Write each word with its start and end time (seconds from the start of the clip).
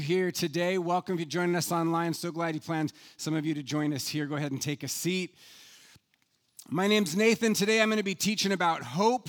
here 0.00 0.32
today. 0.32 0.76
Welcome 0.76 1.14
if 1.14 1.20
you're 1.20 1.28
joining 1.28 1.54
us 1.54 1.70
online. 1.70 2.14
So 2.14 2.32
glad 2.32 2.56
you 2.56 2.60
planned 2.60 2.92
some 3.16 3.36
of 3.36 3.46
you 3.46 3.54
to 3.54 3.62
join 3.62 3.92
us 3.92 4.08
here. 4.08 4.26
Go 4.26 4.34
ahead 4.34 4.50
and 4.50 4.60
take 4.60 4.82
a 4.82 4.88
seat. 4.88 5.36
My 6.68 6.88
name's 6.88 7.14
Nathan. 7.14 7.54
Today 7.54 7.80
I'm 7.80 7.90
going 7.90 7.98
to 7.98 8.02
be 8.02 8.16
teaching 8.16 8.50
about 8.50 8.82
hope. 8.82 9.28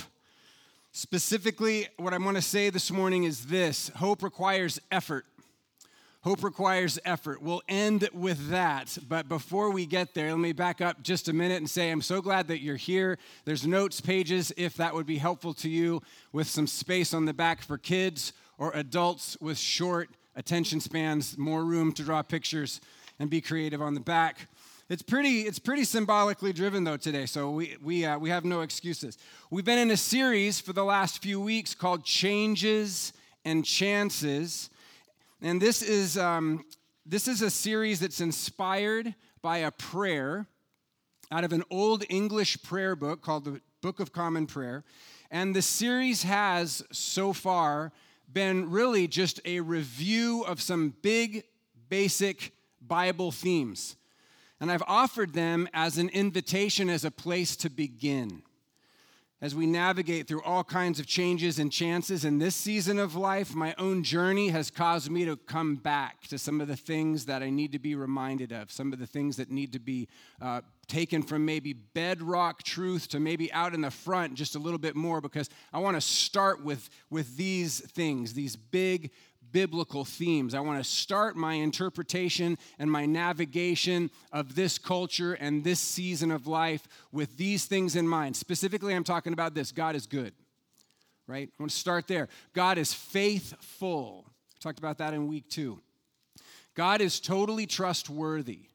Specifically, 0.91 1.87
what 1.97 2.15
I 2.15 2.17
want 2.17 2.37
to 2.37 2.41
say 2.41 2.71
this 2.71 2.89
morning 2.89 3.25
is 3.25 3.45
this 3.45 3.91
hope 3.97 4.23
requires 4.23 4.79
effort. 4.91 5.25
Hope 6.23 6.43
requires 6.43 6.97
effort. 7.05 7.43
We'll 7.43 7.61
end 7.69 8.09
with 8.11 8.49
that. 8.49 8.97
But 9.07 9.29
before 9.29 9.69
we 9.69 9.85
get 9.85 10.15
there, 10.15 10.31
let 10.31 10.39
me 10.39 10.51
back 10.51 10.81
up 10.81 11.03
just 11.03 11.29
a 11.29 11.33
minute 11.33 11.57
and 11.57 11.69
say 11.69 11.91
I'm 11.91 12.01
so 12.01 12.23
glad 12.23 12.47
that 12.47 12.63
you're 12.63 12.75
here. 12.75 13.19
There's 13.43 13.67
notes 13.67 14.01
pages 14.01 14.51
if 14.57 14.77
that 14.77 14.95
would 14.95 15.05
be 15.05 15.19
helpful 15.19 15.53
to 15.53 15.69
you, 15.69 16.01
with 16.33 16.47
some 16.47 16.65
space 16.65 17.13
on 17.13 17.25
the 17.25 17.35
back 17.35 17.61
for 17.61 17.77
kids 17.77 18.33
or 18.57 18.71
adults 18.71 19.37
with 19.39 19.59
short 19.59 20.09
attention 20.35 20.79
spans, 20.79 21.37
more 21.37 21.63
room 21.63 21.91
to 21.93 22.03
draw 22.03 22.21
pictures 22.21 22.81
and 23.19 23.29
be 23.29 23.41
creative 23.41 23.81
on 23.81 23.93
the 23.93 23.99
back. 23.99 24.47
It's 24.87 25.01
pretty, 25.01 25.41
it's 25.41 25.57
pretty 25.57 25.83
symbolically 25.83 26.53
driven 26.53 26.83
though 26.83 26.97
today, 26.97 27.25
so 27.25 27.49
we, 27.49 27.75
we, 27.81 28.05
uh, 28.05 28.19
we 28.19 28.29
have 28.29 28.45
no 28.45 28.61
excuses. 28.61 29.17
We've 29.49 29.65
been 29.65 29.79
in 29.79 29.89
a 29.91 29.97
series 29.97 30.59
for 30.59 30.73
the 30.73 30.83
last 30.83 31.23
few 31.23 31.41
weeks 31.41 31.73
called 31.73 32.03
Changes 32.03 33.11
and 33.43 33.65
Chances. 33.65 34.69
And 35.41 35.61
this 35.61 35.81
is, 35.81 36.17
um, 36.17 36.65
this 37.05 37.27
is 37.27 37.41
a 37.41 37.49
series 37.49 37.99
that's 37.99 38.21
inspired 38.21 39.15
by 39.41 39.59
a 39.59 39.71
prayer 39.71 40.47
out 41.31 41.43
of 41.43 41.51
an 41.51 41.63
old 41.71 42.03
English 42.09 42.61
prayer 42.61 42.95
book 42.95 43.21
called 43.21 43.45
the 43.45 43.61
Book 43.81 43.99
of 43.99 44.11
Common 44.11 44.45
Prayer. 44.45 44.83
And 45.31 45.55
the 45.55 45.61
series 45.61 46.23
has 46.23 46.83
so 46.91 47.33
far 47.33 47.91
been 48.35 48.69
really 48.69 49.07
just 49.07 49.39
a 49.45 49.61
review 49.61 50.43
of 50.43 50.61
some 50.61 50.93
big, 51.01 51.45
basic 51.87 52.51
Bible 52.81 53.31
themes. 53.31 53.95
And 54.59 54.69
I've 54.69 54.83
offered 54.87 55.33
them 55.33 55.69
as 55.73 55.97
an 55.97 56.09
invitation, 56.09 56.89
as 56.89 57.05
a 57.05 57.11
place 57.11 57.55
to 57.55 57.69
begin. 57.69 58.43
As 59.41 59.55
we 59.55 59.65
navigate 59.65 60.27
through 60.27 60.41
all 60.43 60.65
kinds 60.65 60.99
of 60.99 61.07
changes 61.07 61.59
and 61.59 61.71
chances 61.71 62.25
in 62.25 62.37
this 62.37 62.55
season 62.55 62.99
of 62.99 63.15
life, 63.15 63.55
my 63.55 63.73
own 63.77 64.03
journey 64.03 64.49
has 64.49 64.69
caused 64.69 65.09
me 65.09 65.23
to 65.23 65.37
come 65.37 65.75
back 65.75 66.27
to 66.27 66.37
some 66.37 66.59
of 66.59 66.67
the 66.67 66.75
things 66.75 67.25
that 67.25 67.41
I 67.41 67.49
need 67.49 67.71
to 67.71 67.79
be 67.79 67.95
reminded 67.95 68.51
of, 68.51 68.69
some 68.69 68.91
of 68.91 68.99
the 68.99 69.07
things 69.07 69.37
that 69.37 69.49
need 69.49 69.71
to 69.71 69.79
be 69.79 70.09
uh, 70.41 70.59
taken 70.87 71.23
from 71.23 71.45
maybe 71.45 71.73
bedrock 71.73 72.63
truth 72.63 73.07
to 73.09 73.19
maybe 73.19 73.51
out 73.51 73.73
in 73.73 73.81
the 73.81 73.91
front 73.91 74.35
just 74.35 74.55
a 74.55 74.59
little 74.59 74.79
bit 74.79 74.95
more 74.95 75.21
because 75.21 75.49
I 75.73 75.79
want 75.79 75.97
to 75.97 76.01
start 76.01 76.63
with, 76.63 76.89
with 77.09 77.37
these 77.37 77.79
things, 77.79 78.33
these 78.33 78.55
big 78.55 79.11
biblical 79.51 80.03
themes. 80.03 80.53
I 80.53 80.59
want 80.59 80.83
to 80.83 80.89
start 80.89 81.37
my 81.37 81.53
interpretation 81.53 82.57
and 82.77 82.91
my 82.91 83.05
navigation 83.05 84.11
of 84.31 84.55
this 84.55 84.77
culture 84.77 85.33
and 85.33 85.63
this 85.63 85.79
season 85.79 86.29
of 86.29 86.45
life 86.45 86.87
with 87.11 87.37
these 87.37 87.65
things 87.65 87.95
in 87.95 88.07
mind. 88.07 88.35
Specifically, 88.35 88.93
I'm 88.93 89.05
talking 89.05 89.33
about 89.33 89.53
this 89.53 89.71
God 89.71 89.95
is 89.95 90.07
good, 90.07 90.33
right? 91.25 91.47
I 91.47 91.63
want 91.63 91.71
to 91.71 91.77
start 91.77 92.07
there. 92.07 92.27
God 92.53 92.77
is 92.77 92.93
faithful. 92.93 94.25
I 94.27 94.57
talked 94.59 94.79
about 94.79 94.97
that 94.97 95.13
in 95.13 95.27
week 95.27 95.49
two. 95.49 95.79
God 96.75 96.99
is 96.99 97.21
totally 97.21 97.65
trustworthy. 97.65 98.67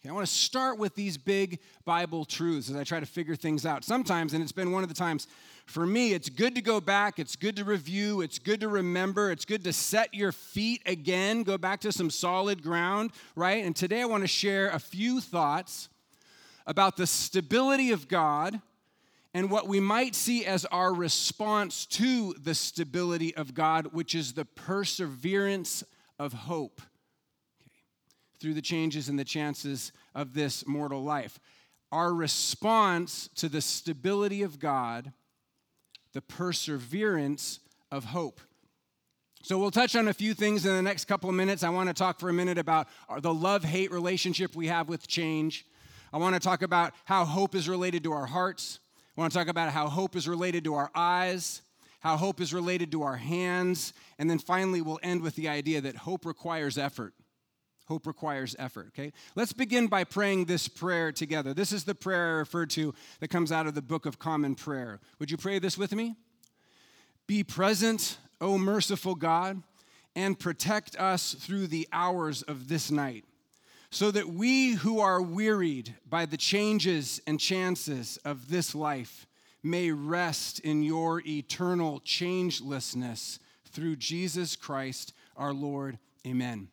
Okay, 0.00 0.10
I 0.10 0.12
want 0.12 0.28
to 0.28 0.32
start 0.32 0.78
with 0.78 0.94
these 0.94 1.18
big 1.18 1.58
Bible 1.84 2.24
truths 2.24 2.70
as 2.70 2.76
I 2.76 2.84
try 2.84 3.00
to 3.00 3.06
figure 3.06 3.34
things 3.34 3.66
out. 3.66 3.82
Sometimes, 3.82 4.32
and 4.32 4.40
it's 4.40 4.52
been 4.52 4.70
one 4.70 4.84
of 4.84 4.88
the 4.88 4.94
times 4.94 5.26
for 5.66 5.84
me, 5.84 6.12
it's 6.12 6.28
good 6.28 6.54
to 6.54 6.62
go 6.62 6.80
back, 6.80 7.18
it's 7.18 7.34
good 7.34 7.56
to 7.56 7.64
review, 7.64 8.20
it's 8.20 8.38
good 8.38 8.60
to 8.60 8.68
remember, 8.68 9.32
it's 9.32 9.44
good 9.44 9.64
to 9.64 9.72
set 9.72 10.14
your 10.14 10.30
feet 10.30 10.82
again, 10.86 11.42
go 11.42 11.58
back 11.58 11.80
to 11.80 11.90
some 11.90 12.10
solid 12.10 12.62
ground, 12.62 13.10
right? 13.34 13.64
And 13.64 13.74
today 13.74 14.02
I 14.02 14.04
want 14.04 14.22
to 14.22 14.28
share 14.28 14.70
a 14.70 14.78
few 14.78 15.20
thoughts 15.20 15.88
about 16.64 16.96
the 16.96 17.06
stability 17.06 17.90
of 17.90 18.06
God 18.06 18.60
and 19.34 19.50
what 19.50 19.66
we 19.66 19.80
might 19.80 20.14
see 20.14 20.46
as 20.46 20.64
our 20.66 20.94
response 20.94 21.86
to 21.86 22.34
the 22.34 22.54
stability 22.54 23.34
of 23.34 23.52
God, 23.52 23.88
which 23.92 24.14
is 24.14 24.34
the 24.34 24.44
perseverance 24.44 25.82
of 26.20 26.32
hope 26.32 26.80
through 28.40 28.54
the 28.54 28.62
changes 28.62 29.08
and 29.08 29.18
the 29.18 29.24
chances 29.24 29.92
of 30.14 30.34
this 30.34 30.66
mortal 30.66 31.02
life. 31.02 31.38
Our 31.90 32.12
response 32.12 33.28
to 33.36 33.48
the 33.48 33.60
stability 33.60 34.42
of 34.42 34.58
God, 34.58 35.12
the 36.12 36.20
perseverance 36.20 37.60
of 37.90 38.04
hope. 38.04 38.40
So, 39.42 39.58
we'll 39.58 39.70
touch 39.70 39.94
on 39.94 40.08
a 40.08 40.12
few 40.12 40.34
things 40.34 40.66
in 40.66 40.74
the 40.74 40.82
next 40.82 41.04
couple 41.06 41.30
of 41.30 41.36
minutes. 41.36 41.62
I 41.62 41.70
want 41.70 41.88
to 41.88 41.94
talk 41.94 42.18
for 42.18 42.28
a 42.28 42.32
minute 42.32 42.58
about 42.58 42.88
the 43.20 43.32
love 43.32 43.64
hate 43.64 43.92
relationship 43.92 44.54
we 44.56 44.66
have 44.66 44.88
with 44.88 45.06
change. 45.06 45.64
I 46.12 46.18
want 46.18 46.34
to 46.34 46.40
talk 46.40 46.62
about 46.62 46.92
how 47.04 47.24
hope 47.24 47.54
is 47.54 47.68
related 47.68 48.02
to 48.04 48.12
our 48.12 48.26
hearts. 48.26 48.80
I 49.16 49.20
want 49.20 49.32
to 49.32 49.38
talk 49.38 49.48
about 49.48 49.70
how 49.70 49.88
hope 49.88 50.16
is 50.16 50.28
related 50.28 50.64
to 50.64 50.74
our 50.74 50.90
eyes, 50.94 51.62
how 52.00 52.16
hope 52.16 52.40
is 52.40 52.54
related 52.54 52.92
to 52.92 53.02
our 53.02 53.16
hands, 53.16 53.92
and 54.18 54.28
then 54.30 54.38
finally, 54.38 54.80
we'll 54.80 55.00
end 55.02 55.22
with 55.22 55.34
the 55.34 55.48
idea 55.48 55.80
that 55.80 55.96
hope 55.96 56.24
requires 56.24 56.78
effort. 56.78 57.14
Hope 57.88 58.06
requires 58.06 58.54
effort, 58.58 58.88
okay? 58.88 59.14
Let's 59.34 59.54
begin 59.54 59.86
by 59.86 60.04
praying 60.04 60.44
this 60.44 60.68
prayer 60.68 61.10
together. 61.10 61.54
This 61.54 61.72
is 61.72 61.84
the 61.84 61.94
prayer 61.94 62.34
I 62.34 62.38
referred 62.40 62.68
to 62.70 62.94
that 63.20 63.28
comes 63.28 63.50
out 63.50 63.66
of 63.66 63.74
the 63.74 63.80
Book 63.80 64.04
of 64.04 64.18
Common 64.18 64.54
Prayer. 64.54 65.00
Would 65.18 65.30
you 65.30 65.38
pray 65.38 65.58
this 65.58 65.78
with 65.78 65.94
me? 65.94 66.14
Be 67.26 67.42
present, 67.42 68.18
O 68.42 68.58
merciful 68.58 69.14
God, 69.14 69.62
and 70.14 70.38
protect 70.38 70.96
us 70.96 71.32
through 71.32 71.68
the 71.68 71.88
hours 71.90 72.42
of 72.42 72.68
this 72.68 72.90
night, 72.90 73.24
so 73.90 74.10
that 74.10 74.28
we 74.28 74.72
who 74.72 75.00
are 75.00 75.22
wearied 75.22 75.94
by 76.06 76.26
the 76.26 76.36
changes 76.36 77.22
and 77.26 77.40
chances 77.40 78.18
of 78.22 78.50
this 78.50 78.74
life 78.74 79.26
may 79.62 79.90
rest 79.90 80.60
in 80.60 80.82
your 80.82 81.22
eternal 81.26 82.00
changelessness 82.00 83.38
through 83.64 83.96
Jesus 83.96 84.56
Christ 84.56 85.14
our 85.38 85.54
Lord. 85.54 85.98
Amen. 86.26 86.68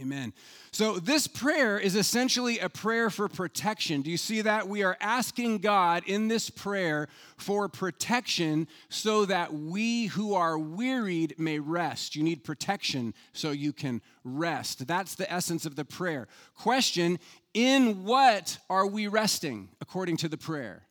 Amen. 0.00 0.32
So, 0.70 1.00
this 1.00 1.26
prayer 1.26 1.76
is 1.76 1.96
essentially 1.96 2.60
a 2.60 2.68
prayer 2.68 3.10
for 3.10 3.28
protection. 3.28 4.00
Do 4.02 4.12
you 4.12 4.16
see 4.16 4.42
that? 4.42 4.68
We 4.68 4.84
are 4.84 4.96
asking 5.00 5.58
God 5.58 6.04
in 6.06 6.28
this 6.28 6.50
prayer 6.50 7.08
for 7.36 7.68
protection 7.68 8.68
so 8.88 9.24
that 9.24 9.52
we 9.52 10.06
who 10.06 10.34
are 10.34 10.56
wearied 10.56 11.34
may 11.36 11.58
rest. 11.58 12.14
You 12.14 12.22
need 12.22 12.44
protection 12.44 13.12
so 13.32 13.50
you 13.50 13.72
can 13.72 14.00
rest. 14.22 14.86
That's 14.86 15.16
the 15.16 15.30
essence 15.32 15.66
of 15.66 15.74
the 15.74 15.84
prayer. 15.84 16.28
Question 16.54 17.18
In 17.52 18.04
what 18.04 18.58
are 18.70 18.86
we 18.86 19.08
resting 19.08 19.70
according 19.80 20.18
to 20.18 20.28
the 20.28 20.38
prayer? 20.38 20.86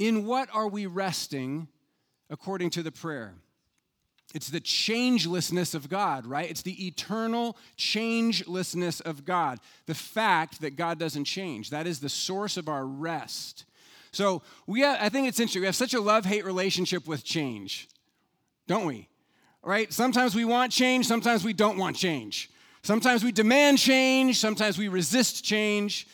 In 0.00 0.26
what 0.26 0.48
are 0.52 0.66
we 0.66 0.86
resting 0.86 1.68
according 2.28 2.70
to 2.70 2.82
the 2.82 2.90
prayer? 2.90 3.34
It's 4.34 4.48
the 4.48 4.60
changelessness 4.60 5.74
of 5.74 5.88
God, 5.88 6.26
right? 6.26 6.50
It's 6.50 6.62
the 6.62 6.86
eternal 6.86 7.56
changelessness 7.76 9.00
of 9.02 9.24
God. 9.24 9.58
The 9.86 9.94
fact 9.94 10.60
that 10.62 10.76
God 10.76 10.98
doesn't 10.98 11.24
change. 11.24 11.70
That 11.70 11.86
is 11.86 12.00
the 12.00 12.08
source 12.08 12.56
of 12.56 12.68
our 12.68 12.86
rest. 12.86 13.64
So 14.10 14.42
we 14.66 14.80
have, 14.80 14.98
I 15.00 15.08
think 15.08 15.28
it's 15.28 15.38
interesting. 15.38 15.62
We 15.62 15.66
have 15.66 15.76
such 15.76 15.94
a 15.94 16.00
love-hate 16.00 16.44
relationship 16.44 17.06
with 17.06 17.24
change, 17.24 17.88
don't 18.66 18.86
we? 18.86 19.08
Right? 19.62 19.92
Sometimes 19.92 20.34
we 20.34 20.44
want 20.44 20.72
change, 20.72 21.06
sometimes 21.06 21.44
we 21.44 21.52
don't 21.52 21.78
want 21.78 21.96
change. 21.96 22.50
Sometimes 22.82 23.22
we 23.22 23.32
demand 23.32 23.78
change, 23.78 24.38
sometimes 24.38 24.76
we 24.76 24.88
resist 24.88 25.44
change. 25.44 26.08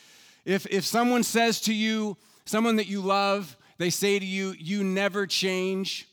If, 0.45 0.65
if 0.67 0.85
someone 0.85 1.23
says 1.23 1.61
to 1.61 1.73
you, 1.73 2.15
someone 2.45 2.75
that 2.75 2.87
you 2.87 3.01
love, 3.01 3.55
they 3.77 3.89
say 3.89 4.19
to 4.19 4.25
you, 4.25 4.53
you 4.57 4.83
never 4.83 5.25
change, 5.25 6.08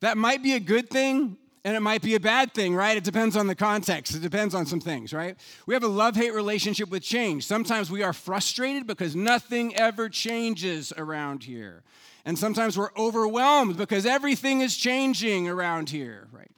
that 0.00 0.16
might 0.18 0.42
be 0.42 0.54
a 0.54 0.60
good 0.60 0.90
thing 0.90 1.36
and 1.64 1.76
it 1.76 1.80
might 1.80 2.00
be 2.00 2.14
a 2.14 2.20
bad 2.20 2.54
thing, 2.54 2.74
right? 2.74 2.96
It 2.96 3.04
depends 3.04 3.36
on 3.36 3.46
the 3.46 3.54
context. 3.54 4.14
It 4.14 4.22
depends 4.22 4.54
on 4.54 4.64
some 4.64 4.80
things, 4.80 5.12
right? 5.12 5.36
We 5.66 5.74
have 5.74 5.82
a 5.82 5.88
love 5.88 6.16
hate 6.16 6.32
relationship 6.32 6.88
with 6.90 7.02
change. 7.02 7.46
Sometimes 7.46 7.90
we 7.90 8.02
are 8.02 8.14
frustrated 8.14 8.86
because 8.86 9.14
nothing 9.14 9.76
ever 9.76 10.08
changes 10.08 10.92
around 10.96 11.44
here. 11.44 11.82
And 12.24 12.38
sometimes 12.38 12.78
we're 12.78 12.92
overwhelmed 12.96 13.76
because 13.76 14.06
everything 14.06 14.62
is 14.62 14.76
changing 14.76 15.48
around 15.48 15.90
here, 15.90 16.28
right? 16.32 16.50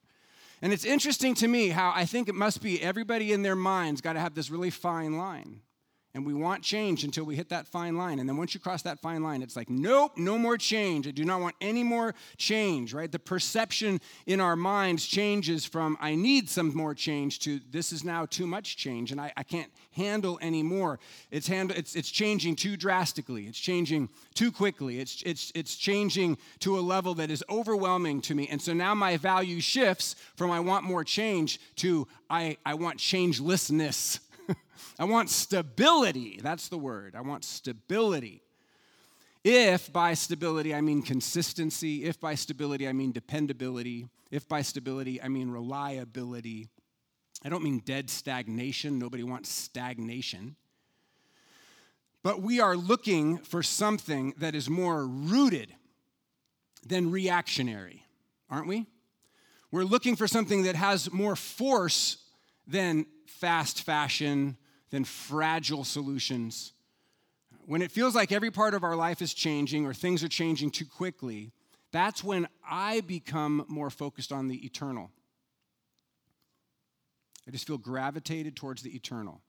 And 0.61 0.73
it's 0.73 0.85
interesting 0.85 1.35
to 1.37 1.49
me 1.49 1.69
how 1.69 1.93
I 1.95 2.05
think 2.05 2.29
it 2.29 2.37
must 2.37 2.63
be 2.63 2.81
everybody 2.81 3.33
in 3.33 3.43
their 3.43 3.57
minds 3.57 4.01
got 4.01 4.13
to 4.13 4.21
have 4.21 4.35
this 4.35 4.51
really 4.51 4.71
fine 4.71 5.17
line. 5.19 5.61
And 6.15 6.27
we 6.27 6.35
want 6.35 6.63
change 6.63 7.05
until 7.05 7.25
we 7.25 7.37
hit 7.37 7.49
that 7.49 7.67
fine 7.67 7.97
line. 7.97 8.19
And 8.19 8.29
then 8.29 8.37
once 8.37 8.53
you 8.53 8.61
cross 8.61 8.83
that 8.83 9.01
fine 9.01 9.23
line, 9.23 9.41
it's 9.41 9.57
like, 9.57 9.71
nope, 9.71 10.13
no 10.17 10.37
more 10.37 10.59
change. 10.59 11.09
I 11.09 11.11
do 11.11 11.25
not 11.25 11.41
want 11.41 11.55
any 11.61 11.83
more 11.83 12.15
change, 12.37 12.93
right? 12.93 13.11
The 13.11 13.19
perception 13.19 13.99
in 14.27 14.39
our 14.39 14.55
minds 14.55 15.07
changes 15.07 15.65
from 15.65 15.97
I 16.01 16.15
need 16.15 16.51
some 16.51 16.77
more 16.77 16.95
change 16.95 17.39
to 17.41 17.61
this 17.71 17.93
is 17.93 18.05
now 18.05 18.27
too 18.27 18.47
much 18.47 18.77
change 18.77 19.11
and 19.11 19.19
I, 19.21 19.33
I 19.39 19.43
can't 19.43 19.73
handle 19.93 20.39
anymore. 20.43 20.99
It's, 21.31 21.47
hand, 21.47 21.71
it's, 21.71 21.97
it's 21.97 22.11
changing 22.11 22.57
too 22.57 22.77
drastically. 22.77 23.47
It's 23.47 23.59
changing 23.59 24.11
too 24.35 24.53
quickly. 24.53 25.01
It's, 25.01 25.23
it's, 25.25 25.51
it's 25.55 25.77
changing 25.77 26.37
to 26.61 26.79
a 26.79 26.81
level 26.81 27.15
that 27.15 27.31
is 27.31 27.43
overwhelming 27.49 28.21
to 28.23 28.35
me. 28.35 28.49
And 28.49 28.61
so 28.61 28.75
now 28.75 28.95
my 28.95 29.17
value 29.17 29.61
shifts 29.61 30.17
from 30.37 30.51
I 30.51 30.61
want 30.61 30.85
more 30.85 31.05
change 31.05 31.59
to 31.77 32.07
I, 32.29 32.59
I 32.67 32.75
want 32.75 32.99
changelessness. 32.99 34.19
I 34.99 35.05
want 35.05 35.31
stability. 35.31 36.41
That's 36.43 36.69
the 36.69 36.79
word. 36.79 37.15
I 37.17 37.21
want 37.21 37.45
stability. 37.45 38.43
If 39.45 39.93
by 39.93 40.15
stability 40.15 40.75
I 40.75 40.81
mean 40.81 41.03
consistency, 41.03 42.05
if 42.05 42.21
by 42.21 42.35
stability 42.37 42.87
I 42.87 42.93
mean 42.93 43.13
dependability, 43.13 44.07
if 44.31 44.49
by 44.49 44.63
stability 44.63 45.21
I 45.21 45.29
mean 45.29 45.51
reliability, 45.51 46.69
I 47.45 47.49
don't 47.49 47.65
mean 47.65 47.81
dead 47.81 48.09
stagnation. 48.09 48.99
Nobody 48.99 49.25
wants 49.25 49.51
stagnation. 49.51 50.55
But 52.23 52.41
we 52.41 52.61
are 52.61 52.77
looking 52.77 53.39
for 53.39 53.65
something 53.65 54.35
that 54.39 54.55
is 54.55 54.71
more 54.71 55.05
rooted 55.07 55.75
than 56.87 57.11
reactionary, 57.11 58.07
aren't 58.49 58.69
we? 58.69 58.87
We're 59.73 59.85
looking 59.85 60.15
for 60.15 60.29
something 60.29 60.63
that 60.65 60.77
has 60.77 61.13
more 61.13 61.35
force 61.35 62.22
than 62.67 63.07
fast 63.27 63.83
fashion, 63.83 64.57
than 64.91 65.05
fragile 65.05 65.85
solutions. 65.85 66.73
When 67.67 67.83
it 67.83 67.91
feels 67.91 68.15
like 68.15 68.33
every 68.33 68.51
part 68.51 68.75
of 68.75 68.85
our 68.85 68.97
life 68.97 69.23
is 69.23 69.35
changing 69.35 69.87
or 69.87 69.95
things 69.95 70.23
are 70.23 70.29
changing 70.29 70.71
too 70.71 70.87
quickly, 70.87 71.53
that's 71.93 72.25
when 72.25 72.49
I 72.69 73.01
become 73.03 73.65
more 73.69 73.91
focused 73.91 74.33
on 74.33 74.49
the 74.49 74.65
eternal. 74.65 75.11
I 77.47 77.51
just 77.51 77.67
feel 77.67 77.79
gravitated 77.79 78.57
towards 78.57 78.83
the 78.83 78.91
eternal. 78.91 79.41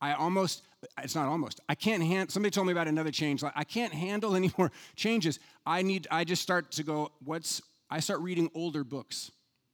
I 0.00 0.14
almost, 0.14 0.62
it's 0.98 1.14
not 1.14 1.28
almost, 1.28 1.60
I 1.68 1.74
can't 1.76 2.02
handle, 2.02 2.32
somebody 2.32 2.50
told 2.50 2.66
me 2.66 2.72
about 2.72 2.88
another 2.88 3.12
change. 3.12 3.42
Like, 3.42 3.52
I 3.54 3.64
can't 3.64 3.92
handle 3.92 4.34
any 4.36 4.50
more 4.58 4.72
changes. 4.96 5.38
I 5.64 5.82
need, 5.82 6.08
I 6.10 6.24
just 6.24 6.42
start 6.42 6.72
to 6.72 6.82
go, 6.82 7.12
what's, 7.24 7.62
I 7.88 8.00
start 8.00 8.20
reading 8.20 8.50
older 8.54 8.82
books. 8.82 9.30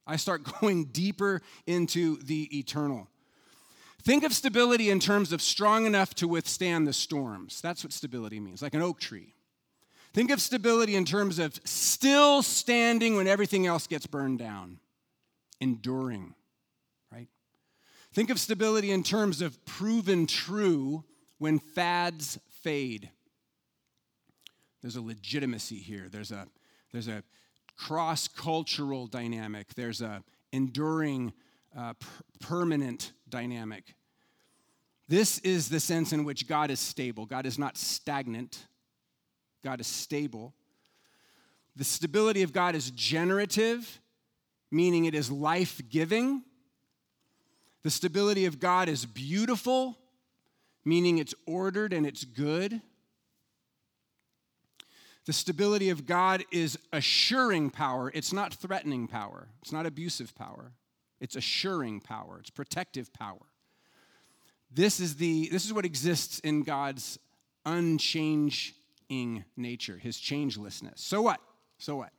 I 0.08 0.16
start 0.16 0.42
going 0.60 0.86
deeper 0.86 1.42
into 1.66 2.16
the 2.22 2.58
eternal. 2.58 3.08
Think 4.02 4.24
of 4.24 4.32
stability 4.32 4.90
in 4.90 5.00
terms 5.00 5.32
of 5.32 5.42
strong 5.42 5.84
enough 5.84 6.14
to 6.16 6.26
withstand 6.26 6.86
the 6.86 6.92
storms. 6.92 7.60
That's 7.60 7.84
what 7.84 7.92
stability 7.92 8.40
means, 8.40 8.62
like 8.62 8.74
an 8.74 8.82
oak 8.82 8.98
tree. 8.98 9.34
Think 10.14 10.30
of 10.30 10.40
stability 10.40 10.96
in 10.96 11.04
terms 11.04 11.38
of 11.38 11.60
still 11.64 12.42
standing 12.42 13.16
when 13.16 13.28
everything 13.28 13.66
else 13.66 13.86
gets 13.86 14.06
burned 14.06 14.38
down, 14.38 14.78
enduring, 15.60 16.34
right? 17.12 17.28
Think 18.14 18.30
of 18.30 18.40
stability 18.40 18.90
in 18.90 19.02
terms 19.02 19.42
of 19.42 19.62
proven 19.66 20.26
true 20.26 21.04
when 21.36 21.58
fads 21.58 22.38
fade. 22.62 23.10
There's 24.80 24.96
a 24.96 25.02
legitimacy 25.02 25.78
here. 25.78 26.08
There's 26.10 26.30
a, 26.30 26.46
there's 26.92 27.08
a 27.08 27.22
cross 27.78 28.28
cultural 28.28 29.06
dynamic. 29.06 29.74
There's 29.74 30.02
a 30.02 30.22
enduring 30.52 31.32
uh, 31.76 31.94
per- 31.94 32.24
permanent 32.40 33.12
dynamic. 33.28 33.94
This 35.08 35.38
is 35.38 35.68
the 35.68 35.80
sense 35.80 36.12
in 36.12 36.24
which 36.24 36.46
God 36.46 36.70
is 36.70 36.80
stable. 36.80 37.24
God 37.24 37.46
is 37.46 37.58
not 37.58 37.78
stagnant, 37.78 38.66
God 39.64 39.80
is 39.80 39.86
stable. 39.86 40.54
The 41.76 41.84
stability 41.84 42.42
of 42.42 42.52
God 42.52 42.74
is 42.74 42.90
generative, 42.90 44.00
meaning 44.70 45.04
it 45.04 45.14
is 45.14 45.30
life 45.30 45.80
giving. 45.88 46.42
The 47.84 47.90
stability 47.90 48.46
of 48.46 48.58
God 48.58 48.88
is 48.88 49.06
beautiful, 49.06 49.96
meaning 50.84 51.18
it's 51.18 51.36
ordered 51.46 51.92
and 51.92 52.04
it's 52.04 52.24
good. 52.24 52.82
The 55.28 55.34
stability 55.34 55.90
of 55.90 56.06
God 56.06 56.42
is 56.50 56.78
assuring 56.90 57.68
power, 57.68 58.10
it's 58.14 58.32
not 58.32 58.54
threatening 58.54 59.06
power, 59.06 59.48
it's 59.60 59.72
not 59.72 59.84
abusive 59.84 60.34
power. 60.34 60.72
It's 61.20 61.36
assuring 61.36 62.00
power, 62.00 62.38
it's 62.40 62.48
protective 62.48 63.12
power. 63.12 63.44
This 64.72 65.00
is, 65.00 65.16
the, 65.16 65.50
this 65.52 65.66
is 65.66 65.72
what 65.74 65.84
exists 65.84 66.38
in 66.38 66.62
God's 66.62 67.18
unchanging 67.66 69.44
nature, 69.54 69.98
his 69.98 70.16
changelessness. 70.16 70.98
So 71.00 71.20
what? 71.20 71.40
So 71.76 71.96
what? 71.96 72.12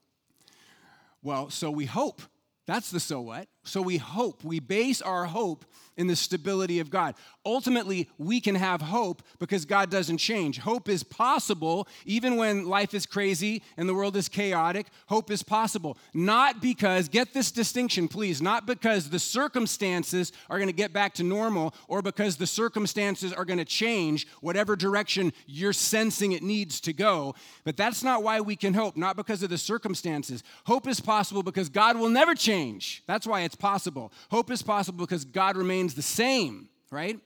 Well, 1.24 1.50
so 1.50 1.72
we 1.72 1.88
hope. 1.88 2.22
That's 2.68 2.92
the 2.92 3.00
so 3.00 3.22
what. 3.22 3.48
So 3.70 3.82
we 3.82 3.98
hope. 3.98 4.44
We 4.44 4.60
base 4.60 5.02
our 5.02 5.26
hope 5.26 5.66
in 6.00 6.08
the 6.08 6.16
stability 6.16 6.80
of 6.80 6.90
God. 6.90 7.14
Ultimately, 7.46 8.10
we 8.18 8.40
can 8.40 8.56
have 8.56 8.82
hope 8.82 9.22
because 9.38 9.66
God 9.66 9.90
doesn't 9.90 10.18
change. 10.18 10.58
Hope 10.60 10.88
is 10.88 11.04
possible 11.04 11.90
even 12.06 12.38
when 12.38 12.66
life 12.66 12.94
is 12.94 13.06
crazy 13.06 13.62
and 13.76 13.88
the 13.88 13.94
world 13.94 14.16
is 14.16 14.30
chaotic. 14.30 14.88
Hope 15.08 15.30
is 15.30 15.44
possible. 15.44 15.98
Not 16.14 16.62
because, 16.62 17.10
get 17.10 17.34
this 17.34 17.52
distinction, 17.52 18.08
please, 18.08 18.42
not 18.42 18.66
because 18.66 19.10
the 19.10 19.20
circumstances 19.20 20.32
are 20.50 20.58
going 20.58 20.70
to 20.70 20.74
get 20.74 20.94
back 20.94 21.14
to 21.16 21.24
normal 21.24 21.74
or 21.90 22.02
because 22.02 22.38
the 22.38 22.48
circumstances 22.48 23.34
are 23.34 23.44
going 23.44 23.60
to 23.60 23.66
change 23.66 24.26
whatever 24.40 24.78
direction 24.78 25.34
you're 25.48 25.74
sensing 25.74 26.32
it 26.32 26.44
needs 26.44 26.80
to 26.82 26.94
go. 26.94 27.36
But 27.66 27.76
that's 27.76 28.04
not 28.04 28.24
why 28.24 28.40
we 28.40 28.56
can 28.56 28.74
hope, 28.74 28.96
not 28.96 29.18
because 29.18 29.44
of 29.44 29.50
the 29.50 29.58
circumstances. 29.58 30.44
Hope 30.66 30.88
is 30.88 31.02
possible 31.02 31.44
because 31.44 31.68
God 31.68 31.98
will 31.98 32.10
never 32.10 32.36
change. 32.36 33.04
That's 33.06 33.28
why 33.28 33.42
it's 33.42 33.56
possible. 33.60 34.12
Hope 34.32 34.50
is 34.50 34.62
possible 34.62 35.06
because 35.06 35.26
God 35.26 35.58
remains 35.58 35.94
the 35.94 36.02
same, 36.02 36.70
right? 36.92 37.20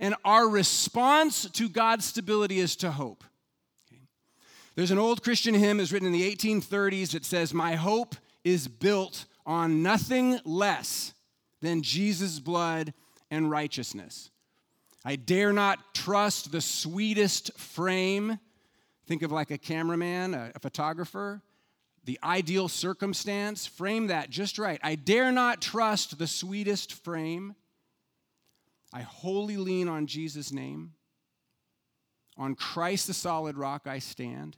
And 0.00 0.14
our 0.24 0.48
response 0.48 1.48
to 1.50 1.68
God's 1.68 2.04
stability 2.04 2.58
is 2.58 2.76
to 2.76 2.90
hope. 2.90 3.24
Okay. 3.88 4.02
There's 4.74 4.90
an 4.90 4.98
old 4.98 5.22
Christian 5.22 5.54
hymn 5.54 5.80
is 5.80 5.92
written 5.92 6.06
in 6.06 6.12
the 6.12 6.34
1830s 6.34 7.12
that 7.12 7.24
says, 7.24 7.52
"My 7.52 7.74
hope 7.74 8.16
is 8.44 8.68
built 8.68 9.26
on 9.46 9.82
nothing 9.82 10.38
less 10.44 11.12
than 11.60 11.82
Jesus' 11.82 12.40
blood 12.40 12.92
and 13.30 13.50
righteousness. 13.50 14.30
I 15.04 15.16
dare 15.16 15.52
not 15.52 15.94
trust 15.94 16.52
the 16.52 16.60
sweetest 16.60 17.58
frame. 17.58 18.38
Think 19.06 19.22
of 19.22 19.32
like 19.32 19.50
a 19.50 19.58
cameraman, 19.58 20.34
a, 20.34 20.52
a 20.54 20.58
photographer 20.60 21.42
the 22.04 22.18
ideal 22.22 22.68
circumstance, 22.68 23.66
frame 23.66 24.08
that 24.08 24.30
just 24.30 24.58
right. 24.58 24.80
I 24.82 24.94
dare 24.94 25.32
not 25.32 25.62
trust 25.62 26.18
the 26.18 26.26
sweetest 26.26 26.92
frame. 26.92 27.54
I 28.92 29.02
wholly 29.02 29.56
lean 29.56 29.88
on 29.88 30.06
Jesus' 30.06 30.52
name. 30.52 30.92
On 32.36 32.54
Christ, 32.54 33.06
the 33.06 33.14
solid 33.14 33.56
rock, 33.56 33.86
I 33.86 33.98
stand. 33.98 34.56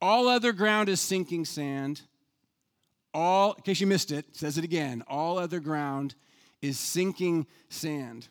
All 0.00 0.28
other 0.28 0.52
ground 0.52 0.88
is 0.88 1.00
sinking 1.00 1.44
sand. 1.44 2.02
All, 3.12 3.52
in 3.52 3.62
case 3.62 3.80
you 3.80 3.86
missed 3.86 4.10
it, 4.10 4.36
says 4.36 4.58
it 4.58 4.64
again 4.64 5.04
all 5.08 5.38
other 5.38 5.60
ground 5.60 6.14
is 6.60 6.78
sinking 6.78 7.46
sand. 7.68 8.28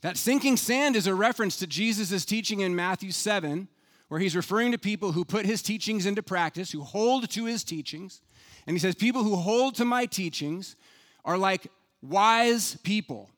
That 0.00 0.16
sinking 0.16 0.56
sand 0.56 0.96
is 0.96 1.06
a 1.06 1.14
reference 1.14 1.56
to 1.56 1.66
Jesus' 1.66 2.24
teaching 2.24 2.60
in 2.60 2.74
Matthew 2.74 3.10
7 3.10 3.68
where 4.08 4.20
he's 4.20 4.36
referring 4.36 4.72
to 4.72 4.78
people 4.78 5.12
who 5.12 5.24
put 5.24 5.46
his 5.46 5.62
teachings 5.62 6.06
into 6.06 6.22
practice, 6.22 6.72
who 6.72 6.82
hold 6.82 7.30
to 7.30 7.44
his 7.44 7.62
teachings. 7.62 8.20
And 8.66 8.74
he 8.74 8.80
says, 8.80 8.94
People 8.94 9.22
who 9.22 9.36
hold 9.36 9.74
to 9.76 9.84
my 9.84 10.06
teachings 10.06 10.76
are 11.24 11.38
like 11.38 11.66
wise 12.02 12.76
people 12.76 13.30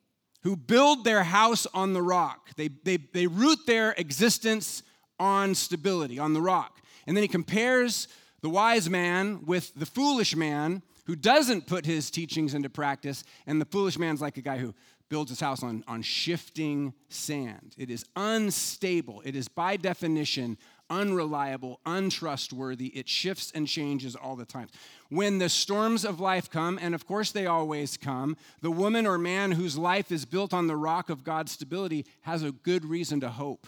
who 0.43 0.57
build 0.57 1.05
their 1.05 1.23
house 1.23 1.67
on 1.75 1.93
the 1.93 2.03
rock. 2.03 2.51
They, 2.57 2.69
they, 2.69 2.97
they 2.97 3.27
root 3.27 3.59
their 3.67 3.93
existence 3.93 4.83
on 5.19 5.55
stability, 5.55 6.19
on 6.19 6.33
the 6.33 6.41
rock. 6.41 6.81
And 7.07 7.17
then 7.17 7.23
he 7.23 7.29
compares 7.29 8.09
the 8.41 8.49
wise 8.49 8.89
man 8.89 9.45
with 9.45 9.73
the 9.75 9.87
foolish 9.87 10.35
man 10.35 10.83
who 11.05 11.17
doesn't 11.17 11.67
put 11.67 11.85
his 11.85 12.11
teachings 12.11 12.55
into 12.55 12.71
practice. 12.71 13.25
And 13.47 13.61
the 13.61 13.67
foolish 13.67 13.99
man's 13.99 14.23
like 14.23 14.37
a 14.37 14.43
guy 14.43 14.59
who 14.59 14.75
builds 15.11 15.31
his 15.31 15.41
house 15.41 15.63
on, 15.63 15.85
on 15.87 16.01
shifting 16.01 16.95
sand. 17.11 17.75
It 17.77 17.91
is 17.91 18.07
unstable. 18.17 19.21
It 19.27 19.37
is, 19.37 19.49
by 19.49 19.77
definition, 19.77 20.57
unreliable, 20.89 21.81
untrustworthy. 21.85 22.87
It 22.89 23.09
shifts 23.09 23.53
and 23.55 23.69
changes 23.69 24.17
all 24.17 24.37
the 24.37 24.47
time. 24.47 24.69
When 25.11 25.39
the 25.39 25.49
storms 25.49 26.05
of 26.05 26.21
life 26.21 26.49
come, 26.49 26.79
and 26.81 26.95
of 26.95 27.07
course 27.07 27.33
they 27.33 27.47
always 27.47 27.97
come, 27.97 28.37
the 28.63 28.71
woman 28.71 29.07
or 29.07 29.19
man 29.19 29.53
whose 29.53 29.77
life 29.77 30.11
is 30.11 30.25
built 30.25 30.55
on 30.55 30.69
the 30.69 30.77
rock 30.77 31.11
of 31.11 31.25
God's 31.25 31.53
stability 31.53 32.07
has 32.23 32.43
a 32.43 32.53
good 32.53 32.85
reason 32.85 33.21
to 33.21 33.29
hope. 33.29 33.67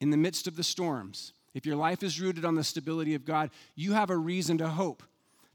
In 0.00 0.10
the 0.10 0.16
midst 0.16 0.46
of 0.46 0.56
the 0.56 0.64
storms, 0.64 1.32
if 1.54 1.66
your 1.66 1.76
life 1.76 2.02
is 2.02 2.20
rooted 2.20 2.44
on 2.44 2.54
the 2.54 2.64
stability 2.64 3.14
of 3.14 3.24
God, 3.24 3.50
you 3.74 3.92
have 3.94 4.10
a 4.10 4.16
reason 4.16 4.58
to 4.58 4.68
hope. 4.68 5.02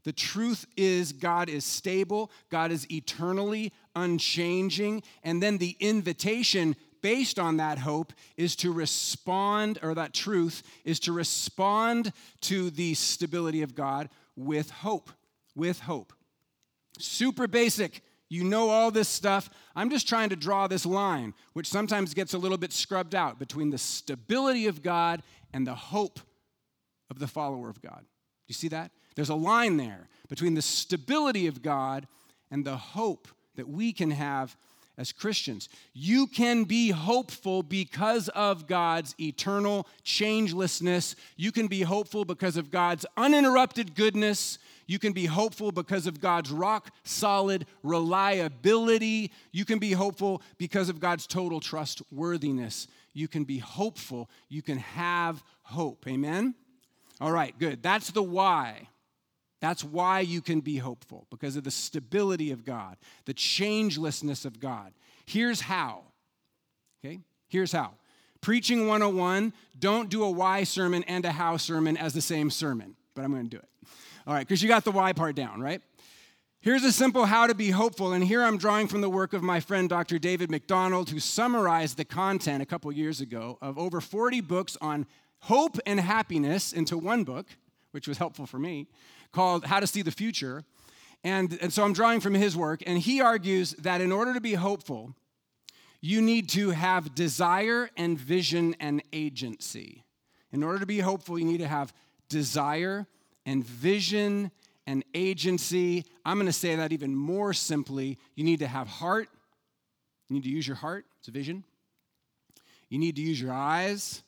The 0.06 0.12
truth 0.12 0.66
is, 0.76 1.12
God 1.12 1.48
is 1.48 1.64
stable, 1.64 2.30
God 2.48 2.70
is 2.70 2.88
eternally 2.92 3.72
unchanging, 3.96 5.02
and 5.24 5.42
then 5.42 5.58
the 5.58 5.76
invitation 5.80 6.76
based 7.02 7.40
on 7.40 7.56
that 7.56 7.78
hope 7.78 8.12
is 8.36 8.54
to 8.56 8.72
respond, 8.72 9.80
or 9.82 9.96
that 9.96 10.14
truth 10.14 10.62
is 10.84 11.00
to 11.00 11.12
respond 11.12 12.12
to 12.42 12.70
the 12.70 12.94
stability 12.94 13.62
of 13.62 13.74
God 13.74 14.08
with 14.36 14.70
hope. 14.70 15.10
With 15.56 15.80
hope. 15.80 16.12
Super 17.00 17.48
basic. 17.48 18.00
You 18.28 18.44
know 18.44 18.68
all 18.70 18.92
this 18.92 19.08
stuff. 19.08 19.50
I'm 19.74 19.90
just 19.90 20.08
trying 20.08 20.28
to 20.28 20.36
draw 20.36 20.68
this 20.68 20.86
line, 20.86 21.34
which 21.52 21.68
sometimes 21.68 22.14
gets 22.14 22.32
a 22.32 22.38
little 22.38 22.58
bit 22.58 22.72
scrubbed 22.72 23.16
out 23.16 23.40
between 23.40 23.70
the 23.70 23.78
stability 23.78 24.68
of 24.68 24.84
God 24.84 25.24
and 25.52 25.66
the 25.66 25.74
hope 25.74 26.20
of 27.10 27.18
the 27.18 27.26
follower 27.26 27.68
of 27.68 27.82
God. 27.82 28.02
Do 28.02 28.46
you 28.46 28.54
see 28.54 28.68
that? 28.68 28.92
There's 29.16 29.30
a 29.30 29.34
line 29.34 29.76
there 29.76 30.08
between 30.28 30.54
the 30.54 30.62
stability 30.62 31.48
of 31.48 31.62
God 31.62 32.06
and 32.50 32.64
the 32.64 32.76
hope 32.76 33.28
that 33.56 33.68
we 33.68 33.92
can 33.92 34.12
have 34.12 34.56
as 34.98 35.12
Christians. 35.12 35.68
You 35.92 36.26
can 36.26 36.64
be 36.64 36.90
hopeful 36.90 37.62
because 37.62 38.28
of 38.30 38.66
God's 38.66 39.14
eternal 39.20 39.86
changelessness. 40.04 41.14
You 41.36 41.52
can 41.52 41.66
be 41.66 41.82
hopeful 41.82 42.24
because 42.24 42.56
of 42.56 42.70
God's 42.70 43.04
uninterrupted 43.16 43.94
goodness. 43.94 44.58
You 44.86 44.98
can 44.98 45.12
be 45.12 45.26
hopeful 45.26 45.72
because 45.72 46.06
of 46.06 46.20
God's 46.20 46.50
rock 46.50 46.90
solid 47.04 47.66
reliability. 47.82 49.32
You 49.52 49.64
can 49.64 49.78
be 49.78 49.92
hopeful 49.92 50.42
because 50.58 50.88
of 50.88 51.00
God's 51.00 51.26
total 51.26 51.60
trustworthiness. 51.60 52.86
You 53.12 53.28
can 53.28 53.44
be 53.44 53.58
hopeful. 53.58 54.30
You 54.48 54.62
can 54.62 54.78
have 54.78 55.42
hope. 55.62 56.06
Amen? 56.06 56.54
All 57.20 57.32
right, 57.32 57.58
good. 57.58 57.82
That's 57.82 58.10
the 58.10 58.22
why. 58.22 58.88
That's 59.60 59.82
why 59.82 60.20
you 60.20 60.40
can 60.42 60.60
be 60.60 60.76
hopeful, 60.76 61.26
because 61.30 61.56
of 61.56 61.64
the 61.64 61.70
stability 61.70 62.50
of 62.50 62.64
God, 62.64 62.96
the 63.24 63.34
changelessness 63.34 64.44
of 64.44 64.60
God. 64.60 64.92
Here's 65.24 65.62
how. 65.62 66.02
Okay? 67.04 67.20
Here's 67.48 67.72
how. 67.72 67.92
Preaching 68.42 68.86
101, 68.86 69.52
don't 69.78 70.10
do 70.10 70.22
a 70.24 70.30
why 70.30 70.64
sermon 70.64 71.02
and 71.04 71.24
a 71.24 71.32
how 71.32 71.56
sermon 71.56 71.96
as 71.96 72.12
the 72.12 72.20
same 72.20 72.50
sermon, 72.50 72.96
but 73.14 73.24
I'm 73.24 73.32
going 73.32 73.44
to 73.44 73.50
do 73.50 73.56
it. 73.56 73.68
All 74.26 74.34
right, 74.34 74.46
because 74.46 74.62
you 74.62 74.68
got 74.68 74.84
the 74.84 74.90
why 74.90 75.12
part 75.12 75.34
down, 75.34 75.60
right? 75.60 75.80
Here's 76.60 76.84
a 76.84 76.92
simple 76.92 77.26
how 77.26 77.46
to 77.46 77.54
be 77.54 77.70
hopeful, 77.70 78.12
and 78.12 78.24
here 78.24 78.42
I'm 78.42 78.58
drawing 78.58 78.88
from 78.88 79.00
the 79.00 79.08
work 79.08 79.32
of 79.32 79.42
my 79.42 79.60
friend 79.60 79.88
Dr. 79.88 80.18
David 80.18 80.50
McDonald, 80.50 81.10
who 81.10 81.20
summarized 81.20 81.96
the 81.96 82.04
content 82.04 82.62
a 82.62 82.66
couple 82.66 82.90
years 82.92 83.20
ago 83.20 83.56
of 83.62 83.78
over 83.78 84.00
40 84.00 84.40
books 84.40 84.76
on 84.80 85.06
hope 85.40 85.78
and 85.86 86.00
happiness 86.00 86.72
into 86.72 86.98
one 86.98 87.24
book, 87.24 87.46
which 87.96 88.06
was 88.06 88.18
helpful 88.18 88.44
for 88.44 88.58
me 88.58 88.86
called 89.32 89.64
How 89.64 89.80
to 89.80 89.86
See 89.86 90.02
the 90.02 90.10
Future. 90.10 90.64
And, 91.24 91.58
and 91.62 91.72
so 91.72 91.82
I'm 91.82 91.94
drawing 91.94 92.20
from 92.20 92.34
his 92.34 92.54
work, 92.54 92.82
and 92.86 92.98
he 92.98 93.22
argues 93.22 93.70
that 93.78 94.02
in 94.02 94.12
order 94.12 94.34
to 94.34 94.40
be 94.40 94.52
hopeful, 94.52 95.14
you 96.02 96.20
need 96.20 96.50
to 96.50 96.72
have 96.72 97.14
desire 97.14 97.88
and 97.96 98.18
vision 98.18 98.76
and 98.80 99.02
agency. 99.14 100.04
In 100.52 100.62
order 100.62 100.78
to 100.78 100.86
be 100.86 100.98
hopeful, 100.98 101.38
you 101.38 101.46
need 101.46 101.60
to 101.60 101.66
have 101.66 101.94
desire 102.28 103.06
and 103.46 103.64
vision 103.64 104.50
and 104.86 105.02
agency. 105.14 106.04
I'm 106.22 106.36
going 106.36 106.48
to 106.48 106.52
say 106.52 106.76
that 106.76 106.92
even 106.92 107.16
more 107.16 107.54
simply. 107.54 108.18
You 108.34 108.44
need 108.44 108.58
to 108.58 108.68
have 108.68 108.88
heart. 108.88 109.30
You 110.28 110.34
need 110.34 110.44
to 110.44 110.50
use 110.50 110.66
your 110.66 110.76
heart, 110.76 111.06
it's 111.18 111.28
a 111.28 111.30
vision. 111.30 111.64
You 112.90 112.98
need 112.98 113.16
to 113.16 113.22
use 113.22 113.40
your 113.40 113.54
eyes. 113.54 114.22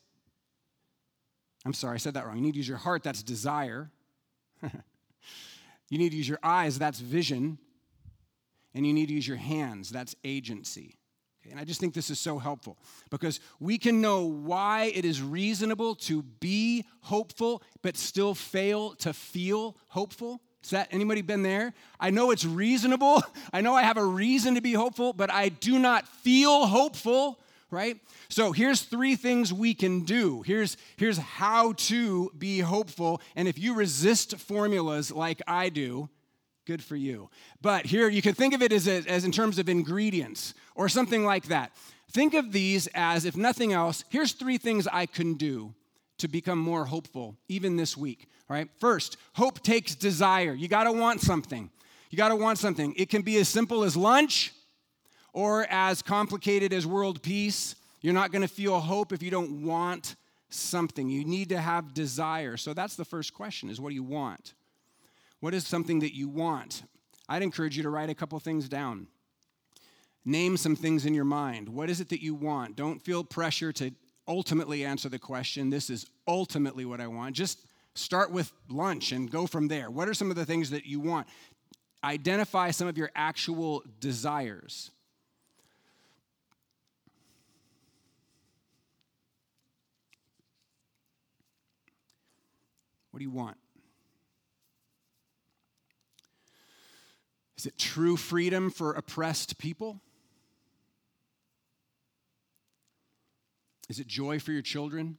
I'm 1.68 1.74
sorry, 1.74 1.96
I 1.96 1.98
said 1.98 2.14
that 2.14 2.26
wrong. 2.26 2.36
You 2.36 2.42
need 2.42 2.52
to 2.52 2.56
use 2.56 2.68
your 2.68 2.78
heart, 2.78 3.02
that's 3.02 3.22
desire. 3.22 3.90
You 5.90 5.98
need 5.98 6.10
to 6.10 6.16
use 6.16 6.28
your 6.28 6.38
eyes, 6.42 6.78
that's 6.78 7.00
vision. 7.00 7.58
And 8.74 8.86
you 8.86 8.92
need 8.92 9.08
to 9.08 9.14
use 9.14 9.26
your 9.26 9.36
hands, 9.36 9.90
that's 9.90 10.14
agency. 10.22 10.96
Okay, 11.40 11.50
and 11.50 11.58
I 11.58 11.64
just 11.64 11.80
think 11.80 11.94
this 11.94 12.10
is 12.10 12.20
so 12.20 12.38
helpful 12.38 12.76
because 13.10 13.40
we 13.58 13.78
can 13.78 14.00
know 14.00 14.24
why 14.24 14.92
it 14.94 15.04
is 15.04 15.22
reasonable 15.22 15.94
to 15.94 16.22
be 16.22 16.84
hopeful 17.00 17.62
but 17.82 17.96
still 17.96 18.34
fail 18.34 18.94
to 18.96 19.12
feel 19.12 19.76
hopeful. 19.88 20.42
Is 20.62 20.70
that 20.70 20.88
anybody 20.90 21.22
been 21.22 21.42
there? 21.42 21.72
I 21.98 22.10
know 22.10 22.32
it's 22.32 22.44
reasonable. 22.44 23.22
I 23.52 23.60
know 23.60 23.74
I 23.74 23.82
have 23.82 23.96
a 23.96 24.04
reason 24.04 24.56
to 24.56 24.60
be 24.60 24.74
hopeful, 24.74 25.12
but 25.12 25.30
I 25.30 25.48
do 25.48 25.78
not 25.78 26.06
feel 26.06 26.66
hopeful, 26.66 27.38
right? 27.70 27.96
So 28.28 28.52
here's 28.52 28.82
three 28.82 29.16
things 29.16 29.52
we 29.52 29.74
can 29.74 30.04
do. 30.04 30.42
Here's, 30.42 30.76
here's 30.96 31.18
how 31.18 31.72
to 31.72 32.30
be 32.38 32.60
hopeful. 32.60 33.20
And 33.36 33.46
if 33.48 33.58
you 33.58 33.74
resist 33.74 34.36
formulas 34.36 35.12
like 35.12 35.42
I 35.46 35.68
do, 35.68 36.08
good 36.66 36.82
for 36.82 36.96
you. 36.96 37.30
But 37.60 37.86
here 37.86 38.08
you 38.08 38.22
can 38.22 38.34
think 38.34 38.54
of 38.54 38.62
it 38.62 38.72
as, 38.72 38.86
a, 38.86 38.98
as 39.08 39.24
in 39.24 39.32
terms 39.32 39.58
of 39.58 39.68
ingredients 39.68 40.54
or 40.74 40.88
something 40.88 41.24
like 41.24 41.46
that. 41.48 41.72
Think 42.10 42.34
of 42.34 42.52
these 42.52 42.88
as, 42.94 43.24
if 43.24 43.36
nothing 43.36 43.72
else, 43.72 44.04
here's 44.08 44.32
three 44.32 44.58
things 44.58 44.86
I 44.86 45.06
can 45.06 45.34
do 45.34 45.74
to 46.18 46.28
become 46.28 46.58
more 46.58 46.84
hopeful, 46.84 47.36
even 47.48 47.76
this 47.76 47.96
week. 47.96 48.28
Right. 48.48 48.68
First, 48.78 49.18
hope 49.34 49.62
takes 49.62 49.94
desire. 49.94 50.54
You 50.54 50.68
got 50.68 50.84
to 50.84 50.92
want 50.92 51.20
something. 51.20 51.70
You 52.10 52.16
got 52.16 52.28
to 52.28 52.36
want 52.36 52.58
something. 52.58 52.94
It 52.96 53.10
can 53.10 53.20
be 53.20 53.36
as 53.36 53.48
simple 53.48 53.84
as 53.84 53.94
lunch 53.94 54.54
or 55.38 55.66
as 55.70 56.02
complicated 56.02 56.72
as 56.72 56.84
world 56.84 57.22
peace 57.22 57.76
you're 58.00 58.14
not 58.14 58.30
going 58.32 58.42
to 58.42 58.48
feel 58.48 58.78
hope 58.80 59.12
if 59.12 59.22
you 59.22 59.30
don't 59.30 59.64
want 59.64 60.16
something. 60.50 61.08
You 61.08 61.24
need 61.24 61.48
to 61.50 61.60
have 61.60 61.94
desire. 61.94 62.56
So 62.56 62.72
that's 62.72 62.96
the 62.96 63.04
first 63.04 63.34
question 63.34 63.70
is 63.70 63.80
what 63.80 63.90
do 63.90 63.94
you 63.94 64.02
want? 64.02 64.54
What 65.40 65.54
is 65.54 65.66
something 65.66 66.00
that 66.00 66.14
you 66.14 66.28
want? 66.28 66.82
I'd 67.28 67.42
encourage 67.42 67.76
you 67.76 67.82
to 67.82 67.90
write 67.90 68.10
a 68.10 68.14
couple 68.14 68.38
things 68.40 68.68
down. 68.68 69.08
Name 70.24 70.56
some 70.56 70.76
things 70.76 71.06
in 71.06 71.14
your 71.14 71.24
mind. 71.24 71.68
What 71.68 71.90
is 71.90 72.00
it 72.00 72.08
that 72.10 72.22
you 72.22 72.34
want? 72.34 72.76
Don't 72.76 73.02
feel 73.02 73.24
pressure 73.24 73.72
to 73.72 73.92
ultimately 74.26 74.84
answer 74.84 75.08
the 75.08 75.18
question. 75.18 75.70
This 75.70 75.90
is 75.90 76.06
ultimately 76.26 76.84
what 76.84 77.00
I 77.00 77.06
want. 77.06 77.34
Just 77.34 77.60
start 77.94 78.30
with 78.30 78.52
lunch 78.68 79.12
and 79.12 79.30
go 79.30 79.46
from 79.46 79.68
there. 79.68 79.90
What 79.90 80.08
are 80.08 80.14
some 80.14 80.30
of 80.30 80.36
the 80.36 80.46
things 80.46 80.70
that 80.70 80.86
you 80.86 81.00
want? 81.00 81.26
Identify 82.04 82.70
some 82.70 82.88
of 82.88 82.98
your 82.98 83.10
actual 83.14 83.82
desires. 84.00 84.90
What 93.18 93.22
do 93.22 93.24
you 93.24 93.30
want? 93.32 93.56
Is 97.56 97.66
it 97.66 97.76
true 97.76 98.16
freedom 98.16 98.70
for 98.70 98.92
oppressed 98.92 99.58
people? 99.58 100.00
Is 103.88 103.98
it 103.98 104.06
joy 104.06 104.38
for 104.38 104.52
your 104.52 104.62
children? 104.62 105.18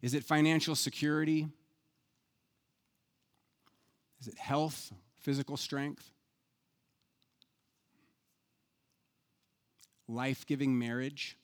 Is 0.00 0.12
it 0.12 0.24
financial 0.24 0.74
security? 0.74 1.46
Is 4.20 4.26
it 4.26 4.38
health, 4.38 4.92
physical 5.20 5.56
strength? 5.56 6.10
Life 10.08 10.44
giving 10.48 10.76
marriage? 10.76 11.36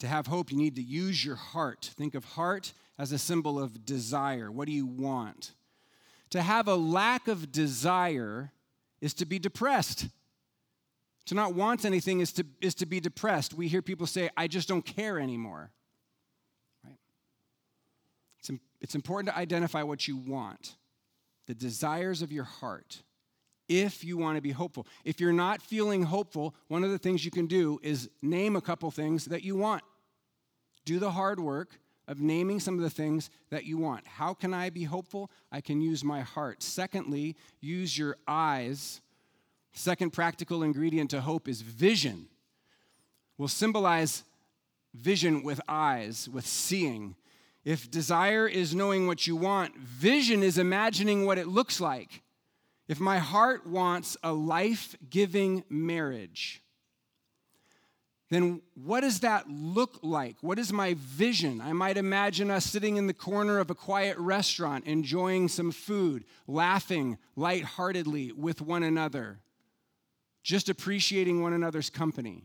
To 0.00 0.06
have 0.06 0.28
hope, 0.28 0.52
you 0.52 0.56
need 0.56 0.76
to 0.76 0.82
use 0.82 1.24
your 1.24 1.36
heart. 1.36 1.90
Think 1.96 2.14
of 2.14 2.24
heart 2.24 2.72
as 2.98 3.12
a 3.12 3.18
symbol 3.18 3.58
of 3.58 3.84
desire. 3.84 4.50
What 4.50 4.66
do 4.66 4.72
you 4.72 4.86
want? 4.86 5.52
To 6.30 6.42
have 6.42 6.68
a 6.68 6.74
lack 6.74 7.26
of 7.26 7.50
desire 7.50 8.52
is 9.00 9.14
to 9.14 9.26
be 9.26 9.38
depressed. 9.38 10.08
To 11.26 11.34
not 11.34 11.54
want 11.54 11.84
anything 11.84 12.20
is 12.20 12.32
to, 12.34 12.46
is 12.60 12.74
to 12.76 12.86
be 12.86 13.00
depressed. 13.00 13.54
We 13.54 13.68
hear 13.68 13.82
people 13.82 14.06
say, 14.06 14.30
I 14.36 14.46
just 14.46 14.68
don't 14.68 14.84
care 14.84 15.18
anymore. 15.18 15.70
Right? 16.84 16.98
It's, 18.38 18.50
it's 18.80 18.94
important 18.94 19.28
to 19.28 19.38
identify 19.38 19.82
what 19.82 20.06
you 20.06 20.16
want, 20.16 20.76
the 21.46 21.54
desires 21.54 22.22
of 22.22 22.32
your 22.32 22.44
heart, 22.44 23.02
if 23.68 24.04
you 24.04 24.16
want 24.16 24.36
to 24.36 24.42
be 24.42 24.50
hopeful. 24.50 24.86
If 25.04 25.20
you're 25.20 25.32
not 25.32 25.62
feeling 25.62 26.02
hopeful, 26.02 26.54
one 26.68 26.84
of 26.84 26.90
the 26.90 26.98
things 26.98 27.24
you 27.24 27.30
can 27.30 27.46
do 27.46 27.78
is 27.82 28.08
name 28.22 28.56
a 28.56 28.60
couple 28.60 28.90
things 28.90 29.26
that 29.26 29.42
you 29.42 29.56
want. 29.56 29.82
Do 30.84 30.98
the 30.98 31.10
hard 31.10 31.38
work 31.38 31.78
of 32.06 32.20
naming 32.20 32.58
some 32.58 32.74
of 32.74 32.80
the 32.80 32.90
things 32.90 33.28
that 33.50 33.64
you 33.64 33.76
want. 33.76 34.06
How 34.06 34.32
can 34.32 34.54
I 34.54 34.70
be 34.70 34.84
hopeful? 34.84 35.30
I 35.52 35.60
can 35.60 35.82
use 35.82 36.02
my 36.02 36.22
heart. 36.22 36.62
Secondly, 36.62 37.36
use 37.60 37.96
your 37.96 38.16
eyes. 38.26 39.02
Second 39.74 40.12
practical 40.12 40.62
ingredient 40.62 41.10
to 41.10 41.20
hope 41.20 41.46
is 41.46 41.60
vision. 41.60 42.28
We'll 43.36 43.48
symbolize 43.48 44.24
vision 44.94 45.42
with 45.42 45.60
eyes, 45.68 46.28
with 46.32 46.46
seeing. 46.46 47.14
If 47.64 47.90
desire 47.90 48.48
is 48.48 48.74
knowing 48.74 49.06
what 49.06 49.26
you 49.26 49.36
want, 49.36 49.76
vision 49.76 50.42
is 50.42 50.56
imagining 50.56 51.26
what 51.26 51.36
it 51.36 51.46
looks 51.46 51.80
like. 51.80 52.22
If 52.88 52.98
my 53.00 53.18
heart 53.18 53.66
wants 53.66 54.16
a 54.22 54.32
life 54.32 54.96
giving 55.10 55.62
marriage, 55.68 56.62
then 58.30 58.60
what 58.74 59.00
does 59.00 59.20
that 59.20 59.48
look 59.48 60.00
like? 60.02 60.36
What 60.42 60.58
is 60.58 60.72
my 60.72 60.94
vision? 60.98 61.60
I 61.60 61.72
might 61.72 61.96
imagine 61.96 62.50
us 62.50 62.64
sitting 62.64 62.96
in 62.96 63.06
the 63.06 63.14
corner 63.14 63.58
of 63.58 63.70
a 63.70 63.74
quiet 63.74 64.18
restaurant, 64.18 64.86
enjoying 64.86 65.48
some 65.48 65.70
food, 65.70 66.24
laughing 66.46 67.18
lightheartedly 67.36 68.32
with 68.32 68.60
one 68.60 68.82
another, 68.82 69.40
just 70.42 70.68
appreciating 70.68 71.42
one 71.42 71.54
another's 71.54 71.90
company. 71.90 72.44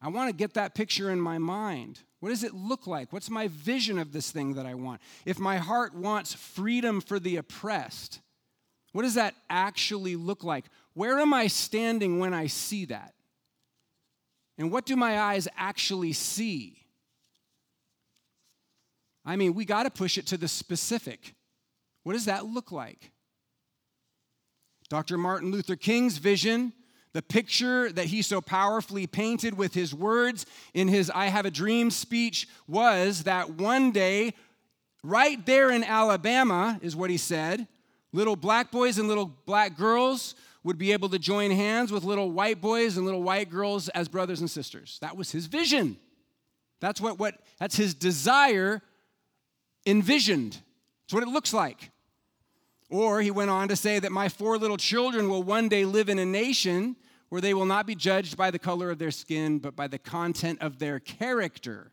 I 0.00 0.08
want 0.08 0.28
to 0.28 0.36
get 0.36 0.54
that 0.54 0.74
picture 0.74 1.10
in 1.10 1.20
my 1.20 1.38
mind. 1.38 2.00
What 2.20 2.28
does 2.28 2.44
it 2.44 2.54
look 2.54 2.86
like? 2.86 3.12
What's 3.12 3.30
my 3.30 3.48
vision 3.48 3.98
of 3.98 4.12
this 4.12 4.30
thing 4.30 4.54
that 4.54 4.66
I 4.66 4.74
want? 4.74 5.00
If 5.24 5.38
my 5.38 5.56
heart 5.56 5.94
wants 5.94 6.34
freedom 6.34 7.00
for 7.00 7.18
the 7.18 7.36
oppressed, 7.36 8.20
what 8.94 9.02
does 9.02 9.14
that 9.14 9.34
actually 9.50 10.14
look 10.14 10.44
like? 10.44 10.66
Where 10.92 11.18
am 11.18 11.34
I 11.34 11.48
standing 11.48 12.20
when 12.20 12.32
I 12.32 12.46
see 12.46 12.84
that? 12.84 13.12
And 14.56 14.70
what 14.70 14.86
do 14.86 14.94
my 14.94 15.20
eyes 15.20 15.48
actually 15.56 16.12
see? 16.12 16.78
I 19.26 19.34
mean, 19.34 19.54
we 19.54 19.64
got 19.64 19.82
to 19.82 19.90
push 19.90 20.16
it 20.16 20.28
to 20.28 20.36
the 20.36 20.46
specific. 20.46 21.34
What 22.04 22.12
does 22.12 22.26
that 22.26 22.46
look 22.46 22.70
like? 22.70 23.10
Dr. 24.88 25.18
Martin 25.18 25.50
Luther 25.50 25.74
King's 25.74 26.18
vision, 26.18 26.72
the 27.14 27.22
picture 27.22 27.90
that 27.90 28.06
he 28.06 28.22
so 28.22 28.40
powerfully 28.40 29.08
painted 29.08 29.58
with 29.58 29.74
his 29.74 29.92
words 29.92 30.46
in 30.72 30.86
his 30.86 31.10
I 31.10 31.26
Have 31.26 31.46
a 31.46 31.50
Dream 31.50 31.90
speech 31.90 32.46
was 32.68 33.24
that 33.24 33.50
one 33.50 33.90
day, 33.90 34.34
right 35.02 35.44
there 35.44 35.72
in 35.72 35.82
Alabama, 35.82 36.78
is 36.80 36.94
what 36.94 37.10
he 37.10 37.16
said, 37.16 37.66
little 38.14 38.36
black 38.36 38.70
boys 38.70 38.98
and 38.98 39.08
little 39.08 39.26
black 39.44 39.76
girls 39.76 40.36
would 40.62 40.78
be 40.78 40.92
able 40.92 41.08
to 41.10 41.18
join 41.18 41.50
hands 41.50 41.90
with 41.90 42.04
little 42.04 42.30
white 42.30 42.60
boys 42.60 42.96
and 42.96 43.04
little 43.04 43.22
white 43.22 43.50
girls 43.50 43.88
as 43.90 44.08
brothers 44.08 44.40
and 44.40 44.48
sisters. 44.48 44.98
That 45.02 45.16
was 45.16 45.32
his 45.32 45.46
vision. 45.46 45.98
That's 46.80 47.00
what, 47.00 47.18
what 47.18 47.34
that's 47.58 47.76
his 47.76 47.92
desire 47.92 48.80
envisioned. 49.84 50.56
It's 51.04 51.12
what 51.12 51.24
it 51.24 51.28
looks 51.28 51.52
like. 51.52 51.90
Or 52.88 53.20
he 53.20 53.32
went 53.32 53.50
on 53.50 53.68
to 53.68 53.76
say 53.76 53.98
that 53.98 54.12
my 54.12 54.28
four 54.28 54.58
little 54.58 54.76
children 54.76 55.28
will 55.28 55.42
one 55.42 55.68
day 55.68 55.84
live 55.84 56.08
in 56.08 56.18
a 56.18 56.24
nation 56.24 56.96
where 57.30 57.40
they 57.40 57.52
will 57.52 57.66
not 57.66 57.84
be 57.84 57.96
judged 57.96 58.36
by 58.36 58.52
the 58.52 58.58
color 58.58 58.90
of 58.90 58.98
their 58.98 59.10
skin, 59.10 59.58
but 59.58 59.74
by 59.74 59.88
the 59.88 59.98
content 59.98 60.60
of 60.62 60.78
their 60.78 61.00
character. 61.00 61.90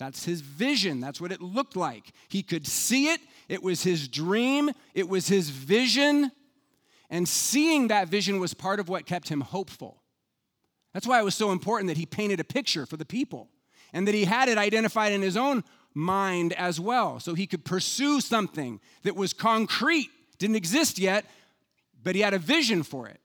That's 0.00 0.24
his 0.24 0.40
vision. 0.40 0.98
That's 0.98 1.20
what 1.20 1.30
it 1.30 1.40
looked 1.40 1.76
like. 1.76 2.12
He 2.28 2.42
could 2.42 2.66
see 2.66 3.08
it. 3.08 3.20
It 3.50 3.64
was 3.64 3.82
his 3.82 4.06
dream. 4.06 4.70
It 4.94 5.08
was 5.08 5.26
his 5.26 5.50
vision. 5.50 6.30
And 7.10 7.28
seeing 7.28 7.88
that 7.88 8.06
vision 8.06 8.38
was 8.38 8.54
part 8.54 8.78
of 8.78 8.88
what 8.88 9.06
kept 9.06 9.28
him 9.28 9.40
hopeful. 9.40 10.00
That's 10.94 11.04
why 11.04 11.18
it 11.18 11.24
was 11.24 11.34
so 11.34 11.50
important 11.50 11.88
that 11.88 11.96
he 11.96 12.06
painted 12.06 12.38
a 12.38 12.44
picture 12.44 12.86
for 12.86 12.96
the 12.96 13.04
people 13.04 13.48
and 13.92 14.06
that 14.06 14.14
he 14.14 14.24
had 14.24 14.48
it 14.48 14.56
identified 14.56 15.12
in 15.12 15.20
his 15.20 15.36
own 15.36 15.64
mind 15.94 16.52
as 16.52 16.78
well. 16.78 17.18
So 17.18 17.34
he 17.34 17.48
could 17.48 17.64
pursue 17.64 18.20
something 18.20 18.78
that 19.02 19.16
was 19.16 19.32
concrete, 19.32 20.10
didn't 20.38 20.54
exist 20.54 21.00
yet, 21.00 21.24
but 22.04 22.14
he 22.14 22.20
had 22.20 22.34
a 22.34 22.38
vision 22.38 22.84
for 22.84 23.08
it. 23.08 23.20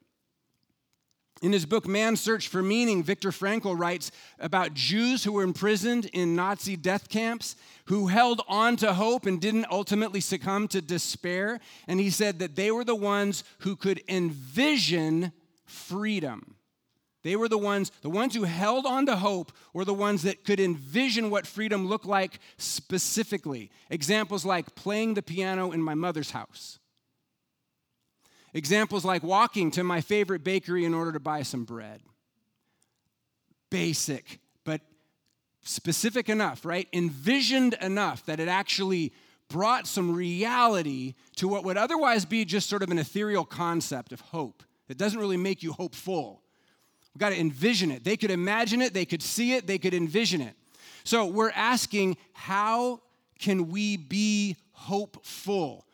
In 1.46 1.54
his 1.54 1.68
book, 1.68 1.88
Man's 1.88 2.22
Search 2.22 2.48
for 2.48 2.64
Meaning, 2.64 3.04
Viktor 3.04 3.30
Frankl 3.30 3.78
writes 3.78 4.10
about 4.40 4.74
Jews 4.74 5.24
who 5.24 5.32
were 5.32 5.44
imprisoned 5.44 6.06
in 6.06 6.36
Nazi 6.36 6.76
death 6.76 7.08
camps 7.08 7.56
who 7.86 8.08
held 8.08 8.42
on 8.48 8.78
to 8.78 8.96
hope 8.96 9.28
and 9.28 9.40
didn't 9.40 9.68
ultimately 9.70 10.22
succumb 10.22 10.68
to 10.70 10.82
despair. 10.82 11.60
And 11.88 12.00
he 12.00 12.10
said 12.10 12.40
that 12.40 12.56
they 12.56 12.72
were 12.72 12.84
the 12.84 12.96
ones 12.96 13.44
who 13.60 13.76
could 13.76 14.02
envision 14.10 15.34
freedom. 15.66 16.56
They 17.22 17.36
were 17.36 17.48
the 17.48 17.60
ones, 17.60 17.92
the 18.02 18.10
ones 18.10 18.34
who 18.34 18.46
held 18.46 18.88
on 18.88 19.06
to 19.06 19.16
hope 19.16 19.52
were 19.72 19.86
the 19.86 19.94
ones 19.94 20.24
that 20.24 20.46
could 20.46 20.60
envision 20.60 21.30
what 21.30 21.46
freedom 21.46 21.86
looked 21.86 22.08
like 22.08 22.40
specifically. 22.58 23.70
Examples 23.92 24.46
like 24.46 24.74
playing 24.74 25.14
the 25.14 25.22
piano 25.22 25.72
in 25.74 25.82
my 25.84 25.94
mother's 25.94 26.32
house 26.32 26.80
Examples 28.56 29.04
like 29.04 29.22
walking 29.22 29.70
to 29.72 29.84
my 29.84 30.00
favorite 30.00 30.42
bakery 30.42 30.86
in 30.86 30.94
order 30.94 31.12
to 31.12 31.20
buy 31.20 31.44
some 31.44 31.66
bread. 31.66 32.02
Basic, 33.70 34.40
but 34.64 34.80
specific 35.62 36.30
enough, 36.30 36.64
right? 36.64 36.88
Envisioned 36.94 37.74
enough 37.82 38.26
that 38.28 38.40
it 38.40 38.48
actually 38.48 39.12
brought 39.50 39.88
some 39.88 40.16
reality 40.16 41.16
to 41.36 41.50
what 41.50 41.66
would 41.66 41.76
otherwise 41.76 42.24
be 42.24 42.46
just 42.46 42.70
sort 42.70 42.82
of 42.82 42.90
an 42.90 42.98
ethereal 42.98 43.44
concept 43.44 44.14
of 44.14 44.22
hope 44.22 44.64
that 44.88 44.98
doesn't 44.98 45.20
really 45.20 45.36
make 45.36 45.62
you 45.62 45.74
hopeful. 45.74 46.42
We've 47.14 47.20
got 47.20 47.32
to 47.32 47.40
envision 47.40 47.92
it. 47.92 48.06
They 48.06 48.16
could 48.16 48.32
imagine 48.32 48.82
it, 48.82 48.94
they 48.94 49.06
could 49.06 49.22
see 49.22 49.54
it, 49.54 49.68
they 49.68 49.78
could 49.78 49.94
envision 49.94 50.40
it. 50.40 50.56
So 51.04 51.26
we're 51.26 51.52
asking, 51.52 52.16
how 52.32 53.02
can 53.38 53.70
we 53.70 53.98
be 53.98 54.56
hopeful? 54.72 55.85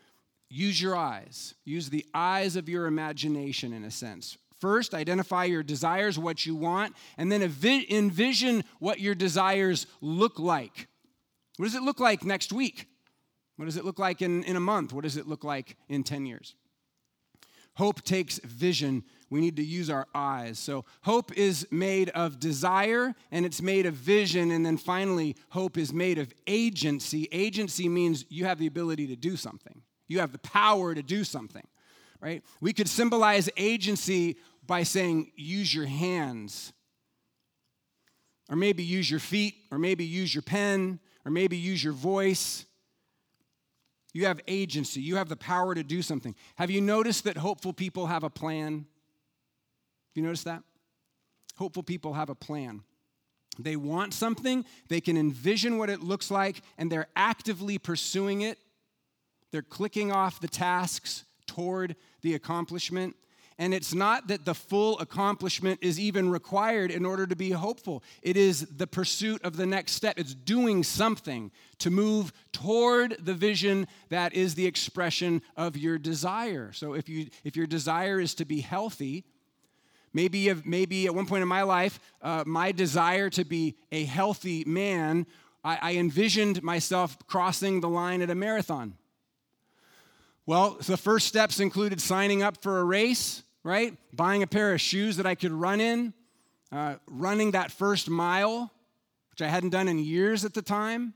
Use 0.51 0.81
your 0.81 0.95
eyes. 0.95 1.55
Use 1.63 1.89
the 1.89 2.05
eyes 2.13 2.55
of 2.55 2.67
your 2.67 2.85
imagination, 2.85 3.73
in 3.73 3.83
a 3.83 3.91
sense. 3.91 4.37
First, 4.59 4.93
identify 4.93 5.45
your 5.45 5.63
desires, 5.63 6.19
what 6.19 6.45
you 6.45 6.55
want, 6.55 6.95
and 7.17 7.31
then 7.31 7.41
envision 7.41 8.63
what 8.79 8.99
your 8.99 9.15
desires 9.15 9.87
look 10.01 10.37
like. 10.37 10.87
What 11.57 11.65
does 11.65 11.75
it 11.75 11.81
look 11.81 11.99
like 11.99 12.23
next 12.23 12.53
week? 12.53 12.87
What 13.55 13.65
does 13.65 13.77
it 13.77 13.85
look 13.85 13.97
like 13.97 14.21
in, 14.21 14.43
in 14.43 14.55
a 14.55 14.59
month? 14.59 14.93
What 14.93 15.03
does 15.03 15.17
it 15.17 15.27
look 15.27 15.43
like 15.43 15.77
in 15.89 16.03
10 16.03 16.25
years? 16.25 16.55
Hope 17.75 18.03
takes 18.03 18.39
vision. 18.39 19.03
We 19.29 19.39
need 19.39 19.55
to 19.55 19.63
use 19.63 19.89
our 19.89 20.07
eyes. 20.13 20.59
So, 20.59 20.85
hope 21.03 21.35
is 21.37 21.65
made 21.71 22.09
of 22.09 22.39
desire 22.39 23.15
and 23.31 23.45
it's 23.45 23.61
made 23.61 23.85
of 23.85 23.93
vision. 23.93 24.51
And 24.51 24.65
then 24.65 24.77
finally, 24.77 25.35
hope 25.49 25.77
is 25.77 25.93
made 25.93 26.19
of 26.19 26.33
agency. 26.47 27.27
Agency 27.31 27.87
means 27.87 28.25
you 28.29 28.45
have 28.45 28.59
the 28.59 28.67
ability 28.67 29.07
to 29.07 29.15
do 29.15 29.37
something. 29.37 29.81
You 30.11 30.19
have 30.19 30.33
the 30.33 30.39
power 30.39 30.93
to 30.93 31.01
do 31.01 31.23
something, 31.23 31.65
right? 32.19 32.43
We 32.59 32.73
could 32.73 32.89
symbolize 32.89 33.49
agency 33.55 34.35
by 34.67 34.83
saying, 34.83 35.31
use 35.37 35.73
your 35.73 35.85
hands, 35.85 36.73
or 38.49 38.57
maybe 38.57 38.83
use 38.83 39.09
your 39.09 39.21
feet, 39.21 39.55
or 39.71 39.77
maybe 39.77 40.03
use 40.03 40.35
your 40.35 40.41
pen, 40.41 40.99
or 41.23 41.31
maybe 41.31 41.55
use 41.55 41.81
your 41.81 41.93
voice. 41.93 42.65
You 44.13 44.25
have 44.25 44.41
agency. 44.49 44.99
You 44.99 45.15
have 45.15 45.29
the 45.29 45.37
power 45.37 45.73
to 45.73 45.83
do 45.83 46.01
something. 46.01 46.35
Have 46.55 46.69
you 46.69 46.81
noticed 46.81 47.23
that 47.23 47.37
hopeful 47.37 47.71
people 47.71 48.07
have 48.07 48.25
a 48.25 48.29
plan? 48.29 48.87
You 50.13 50.23
noticed 50.23 50.43
that? 50.43 50.61
Hopeful 51.55 51.83
people 51.83 52.15
have 52.15 52.29
a 52.29 52.35
plan. 52.35 52.81
They 53.57 53.77
want 53.77 54.13
something, 54.13 54.65
they 54.89 54.99
can 54.99 55.15
envision 55.15 55.77
what 55.77 55.89
it 55.89 56.01
looks 56.01 56.29
like, 56.29 56.61
and 56.77 56.91
they're 56.91 57.07
actively 57.15 57.77
pursuing 57.77 58.41
it 58.41 58.57
they're 59.51 59.61
clicking 59.61 60.11
off 60.11 60.39
the 60.39 60.47
tasks 60.47 61.25
toward 61.45 61.95
the 62.21 62.33
accomplishment. 62.33 63.15
And 63.57 63.75
it's 63.75 63.93
not 63.93 64.27
that 64.29 64.45
the 64.45 64.55
full 64.55 64.97
accomplishment 64.99 65.79
is 65.83 65.99
even 65.99 66.31
required 66.31 66.89
in 66.89 67.05
order 67.05 67.27
to 67.27 67.35
be 67.35 67.51
hopeful. 67.51 68.01
It 68.23 68.35
is 68.35 68.61
the 68.61 68.87
pursuit 68.87 69.43
of 69.43 69.55
the 69.55 69.67
next 69.67 69.91
step. 69.91 70.17
It's 70.17 70.33
doing 70.33 70.83
something 70.83 71.51
to 71.77 71.91
move 71.91 72.33
toward 72.53 73.17
the 73.19 73.35
vision 73.35 73.87
that 74.09 74.33
is 74.33 74.55
the 74.55 74.65
expression 74.65 75.43
of 75.55 75.77
your 75.77 75.99
desire. 75.99 76.71
So 76.73 76.93
if 76.93 77.07
you 77.07 77.27
if 77.43 77.55
your 77.55 77.67
desire 77.67 78.19
is 78.19 78.33
to 78.35 78.45
be 78.45 78.61
healthy, 78.61 79.25
maybe 80.11 80.51
maybe 80.65 81.05
at 81.05 81.13
one 81.13 81.27
point 81.27 81.43
in 81.43 81.47
my 81.47 81.61
life, 81.61 81.99
uh, 82.23 82.43
my 82.47 82.71
desire 82.71 83.29
to 83.31 83.45
be 83.45 83.75
a 83.91 84.05
healthy 84.05 84.63
man, 84.65 85.27
I, 85.63 85.77
I 85.81 85.95
envisioned 85.97 86.63
myself 86.63 87.15
crossing 87.27 87.81
the 87.81 87.89
line 87.89 88.23
at 88.23 88.31
a 88.31 88.35
marathon. 88.35 88.95
Well, 90.45 90.77
the 90.79 90.97
first 90.97 91.27
steps 91.27 91.59
included 91.59 92.01
signing 92.01 92.41
up 92.41 92.61
for 92.61 92.79
a 92.79 92.83
race, 92.83 93.43
right? 93.63 93.95
Buying 94.13 94.43
a 94.43 94.47
pair 94.47 94.73
of 94.73 94.81
shoes 94.81 95.17
that 95.17 95.25
I 95.25 95.35
could 95.35 95.51
run 95.51 95.79
in, 95.79 96.13
uh, 96.71 96.95
running 97.07 97.51
that 97.51 97.71
first 97.71 98.09
mile, 98.09 98.71
which 99.29 99.41
I 99.41 99.47
hadn't 99.47 99.69
done 99.69 99.87
in 99.87 99.99
years 99.99 100.43
at 100.43 100.53
the 100.53 100.61
time. 100.61 101.13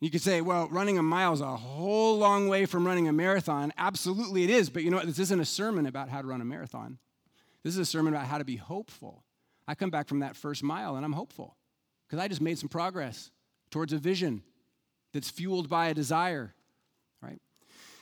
You 0.00 0.10
could 0.10 0.20
say, 0.20 0.40
well, 0.40 0.68
running 0.68 0.98
a 0.98 1.02
mile 1.02 1.32
is 1.32 1.40
a 1.40 1.56
whole 1.56 2.18
long 2.18 2.48
way 2.48 2.66
from 2.66 2.86
running 2.86 3.08
a 3.08 3.12
marathon. 3.12 3.72
Absolutely, 3.78 4.44
it 4.44 4.50
is. 4.50 4.68
But 4.68 4.82
you 4.82 4.90
know 4.90 4.98
what? 4.98 5.06
This 5.06 5.18
isn't 5.18 5.40
a 5.40 5.46
sermon 5.46 5.86
about 5.86 6.08
how 6.08 6.20
to 6.20 6.26
run 6.26 6.40
a 6.40 6.44
marathon. 6.44 6.98
This 7.62 7.72
is 7.74 7.78
a 7.78 7.86
sermon 7.86 8.12
about 8.12 8.26
how 8.26 8.38
to 8.38 8.44
be 8.44 8.56
hopeful. 8.56 9.24
I 9.66 9.74
come 9.74 9.90
back 9.90 10.08
from 10.08 10.18
that 10.18 10.36
first 10.36 10.62
mile 10.62 10.96
and 10.96 11.04
I'm 11.04 11.12
hopeful 11.12 11.56
because 12.06 12.22
I 12.22 12.28
just 12.28 12.42
made 12.42 12.58
some 12.58 12.68
progress 12.68 13.30
towards 13.70 13.92
a 13.92 13.98
vision 13.98 14.42
that's 15.12 15.30
fueled 15.30 15.70
by 15.70 15.86
a 15.86 15.94
desire 15.94 16.54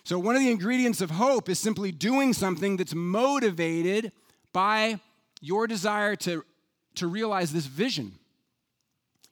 so, 0.05 0.19
one 0.19 0.35
of 0.35 0.43
the 0.43 0.51
ingredients 0.51 1.01
of 1.01 1.11
hope 1.11 1.49
is 1.49 1.61
simply 1.61 1.93
doing 1.93 2.33
something 2.33 2.77
that's 2.77 2.95
motivated 2.95 4.11
by 4.53 4.99
your 5.41 5.67
desire 5.67 6.17
to, 6.17 6.45
to 6.97 7.07
realize 7.07 7.53
this 7.53 7.67
vision. 7.67 8.19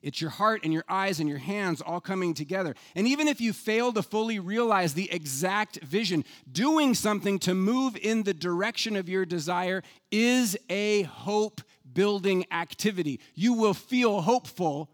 It's 0.01 0.21
your 0.21 0.31
heart 0.31 0.63
and 0.65 0.73
your 0.73 0.85
eyes 0.89 1.21
and 1.21 1.29
your 1.29 1.39
hands 1.39 1.83
all 1.83 2.01
coming 2.01 2.33
together. 2.35 2.75
And 2.95 3.07
even 3.07 3.29
if 3.29 3.41
you 3.41 3.53
fail 3.53 3.93
to 3.93 4.03
fully 4.03 4.39
realize 4.39 4.95
the 4.95 5.13
exact 5.13 5.81
vision, 5.83 6.25
doing 6.51 6.95
something 6.95 7.39
to 7.41 7.55
move 7.55 7.97
in 8.01 8.23
the 8.23 8.33
direction 8.33 8.97
of 8.97 9.09
your 9.09 9.27
desire 9.27 9.83
is 10.11 10.57
a 10.71 11.03
hope 11.03 11.61
building 11.93 12.47
activity. 12.51 13.21
You 13.35 13.53
will 13.53 13.75
feel 13.75 14.23
hopeful 14.23 14.89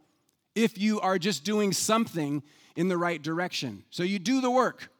if 0.56 0.76
you 0.78 1.00
are 1.00 1.18
just 1.18 1.44
doing 1.44 1.72
something 1.72 2.42
in 2.74 2.88
the 2.88 2.96
right 2.96 3.22
direction. 3.22 3.84
So 3.90 4.02
you 4.02 4.18
do 4.18 4.40
the 4.40 4.50
work. 4.50 4.90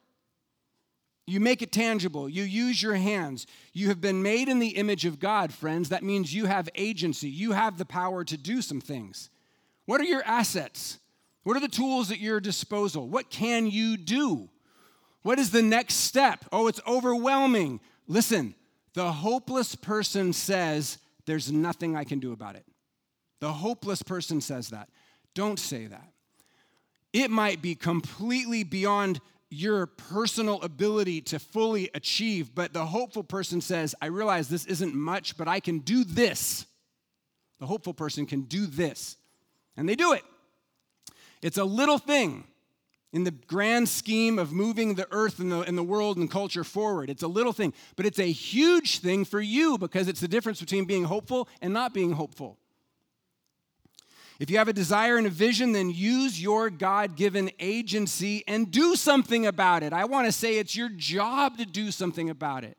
You 1.29 1.41
make 1.41 1.61
it 1.61 1.73
tangible. 1.73 2.29
You 2.29 2.43
use 2.43 2.81
your 2.81 2.95
hands. 2.95 3.45
You 3.73 3.89
have 3.89 3.99
been 3.99 4.23
made 4.23 4.47
in 4.47 4.59
the 4.59 4.69
image 4.69 5.03
of 5.03 5.19
God, 5.19 5.53
friends. 5.53 5.89
That 5.89 6.01
means 6.01 6.33
you 6.33 6.45
have 6.45 6.69
agency. 6.73 7.27
You 7.27 7.51
have 7.51 7.77
the 7.77 7.85
power 7.85 8.23
to 8.23 8.37
do 8.37 8.61
some 8.61 8.79
things. 8.79 9.29
What 9.85 9.99
are 9.99 10.05
your 10.05 10.23
assets? 10.23 10.99
What 11.43 11.57
are 11.57 11.59
the 11.59 11.67
tools 11.67 12.11
at 12.11 12.19
your 12.19 12.39
disposal? 12.39 13.09
What 13.09 13.29
can 13.29 13.67
you 13.67 13.97
do? 13.97 14.49
What 15.21 15.37
is 15.37 15.51
the 15.51 15.61
next 15.61 15.95
step? 15.95 16.45
Oh, 16.53 16.67
it's 16.67 16.79
overwhelming. 16.87 17.81
Listen, 18.07 18.55
the 18.93 19.11
hopeless 19.11 19.75
person 19.75 20.31
says, 20.31 20.97
There's 21.25 21.51
nothing 21.51 21.95
I 21.95 22.05
can 22.05 22.19
do 22.19 22.31
about 22.31 22.55
it. 22.55 22.65
The 23.41 23.51
hopeless 23.51 24.01
person 24.01 24.39
says 24.39 24.69
that. 24.69 24.87
Don't 25.35 25.59
say 25.59 25.87
that. 25.87 26.13
It 27.11 27.29
might 27.31 27.61
be 27.61 27.75
completely 27.75 28.63
beyond 28.63 29.19
your 29.49 29.85
personal 29.85 30.61
ability 30.61 31.21
to 31.21 31.39
fully 31.39 31.89
achieve, 31.93 32.53
but 32.53 32.73
the 32.73 32.85
hopeful 32.85 33.23
person 33.23 33.61
says, 33.61 33.95
I 34.01 34.07
realize 34.07 34.49
this 34.49 34.65
isn't 34.65 34.93
much, 34.93 35.37
but 35.37 35.47
I 35.47 35.59
can 35.59 35.79
do 35.79 36.03
this. 36.03 36.65
The 37.59 37.65
hopeful 37.65 37.93
person 37.93 38.25
can 38.25 38.41
do 38.41 38.65
this. 38.65 39.15
And 39.77 39.87
they 39.87 39.95
do 39.95 40.13
it. 40.13 40.23
It's 41.41 41.57
a 41.57 41.63
little 41.63 41.97
thing 41.97 42.43
in 43.13 43.23
the 43.23 43.31
grand 43.31 43.87
scheme 43.87 44.37
of 44.37 44.51
moving 44.51 44.95
the 44.95 45.07
earth 45.11 45.39
and 45.39 45.51
the, 45.51 45.61
and 45.61 45.77
the 45.77 45.83
world 45.83 46.17
and 46.17 46.29
culture 46.29 46.63
forward. 46.63 47.09
It's 47.09 47.23
a 47.23 47.27
little 47.27 47.53
thing, 47.53 47.73
but 47.95 48.05
it's 48.05 48.19
a 48.19 48.31
huge 48.31 48.99
thing 48.99 49.23
for 49.23 49.39
you 49.39 49.77
because 49.77 50.07
it's 50.07 50.19
the 50.19 50.27
difference 50.27 50.59
between 50.59 50.85
being 50.85 51.05
hopeful 51.05 51.47
and 51.61 51.73
not 51.73 51.93
being 51.93 52.11
hopeful. 52.11 52.57
If 54.39 54.51
you 54.51 54.59
have 54.59 54.67
a 54.67 54.73
desire 54.73 55.17
and 55.17 55.25
a 55.25 55.31
vision, 55.31 55.71
then 55.71 55.89
use 55.89 56.39
your 56.39 56.69
God 56.69 57.15
given 57.15 57.49
agency 57.59 58.43
and 58.47 58.69
do 58.69 58.95
something 58.95 59.47
about 59.47 59.81
it. 59.81 59.93
I 59.93 60.05
want 60.05 60.27
to 60.27 60.31
say 60.31 60.59
it's 60.59 60.75
your 60.75 60.89
job 60.89 61.57
to 61.57 61.65
do 61.65 61.91
something 61.91 62.29
about 62.29 62.63
it. 62.63 62.77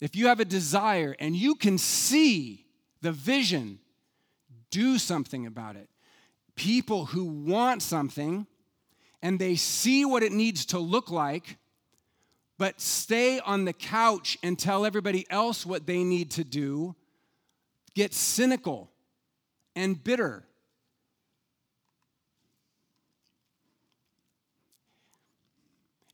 If 0.00 0.14
you 0.14 0.28
have 0.28 0.38
a 0.38 0.44
desire 0.44 1.16
and 1.18 1.34
you 1.34 1.56
can 1.56 1.76
see 1.76 2.66
the 3.02 3.10
vision, 3.10 3.80
do 4.70 4.96
something 4.96 5.44
about 5.44 5.74
it. 5.74 5.88
People 6.54 7.06
who 7.06 7.24
want 7.24 7.82
something 7.82 8.46
and 9.22 9.38
they 9.38 9.56
see 9.56 10.04
what 10.04 10.22
it 10.22 10.32
needs 10.32 10.66
to 10.66 10.78
look 10.78 11.10
like, 11.10 11.58
but 12.58 12.80
stay 12.80 13.40
on 13.40 13.64
the 13.64 13.72
couch 13.72 14.38
and 14.42 14.58
tell 14.58 14.86
everybody 14.86 15.26
else 15.30 15.66
what 15.66 15.86
they 15.86 16.04
need 16.04 16.30
to 16.32 16.44
do, 16.44 16.94
get 17.94 18.14
cynical 18.14 18.90
and 19.74 20.02
bitter 20.02 20.44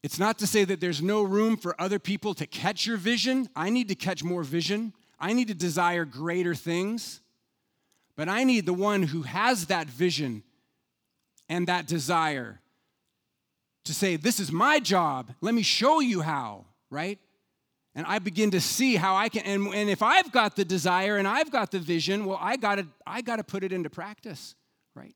It's 0.02 0.18
not 0.18 0.38
to 0.38 0.46
say 0.46 0.64
that 0.64 0.80
there's 0.80 1.02
no 1.02 1.22
room 1.22 1.56
for 1.56 1.80
other 1.80 1.98
people 1.98 2.34
to 2.34 2.46
catch 2.46 2.86
your 2.86 2.96
vision. 2.96 3.48
I 3.56 3.70
need 3.70 3.88
to 3.88 3.94
catch 3.94 4.22
more 4.22 4.44
vision. 4.44 4.92
I 5.18 5.32
need 5.32 5.48
to 5.48 5.54
desire 5.54 6.04
greater 6.04 6.54
things. 6.54 7.20
But 8.16 8.28
I 8.28 8.44
need 8.44 8.66
the 8.66 8.72
one 8.72 9.02
who 9.02 9.22
has 9.22 9.66
that 9.66 9.88
vision 9.88 10.42
and 11.48 11.66
that 11.68 11.86
desire 11.86 12.60
to 13.84 13.94
say, 13.94 14.16
This 14.16 14.40
is 14.40 14.50
my 14.50 14.80
job. 14.80 15.32
Let 15.40 15.54
me 15.54 15.62
show 15.62 16.00
you 16.00 16.22
how, 16.22 16.64
right? 16.90 17.18
And 17.94 18.06
I 18.06 18.18
begin 18.18 18.50
to 18.50 18.60
see 18.60 18.96
how 18.96 19.16
I 19.16 19.30
can, 19.30 19.42
and, 19.44 19.74
and 19.74 19.88
if 19.88 20.02
I've 20.02 20.30
got 20.30 20.54
the 20.54 20.66
desire 20.66 21.16
and 21.16 21.26
I've 21.26 21.50
got 21.50 21.70
the 21.70 21.78
vision, 21.78 22.26
well, 22.26 22.38
I 22.40 22.56
gotta, 22.56 22.86
I 23.06 23.22
gotta 23.22 23.44
put 23.44 23.64
it 23.64 23.72
into 23.72 23.88
practice, 23.88 24.54
right? 24.94 25.14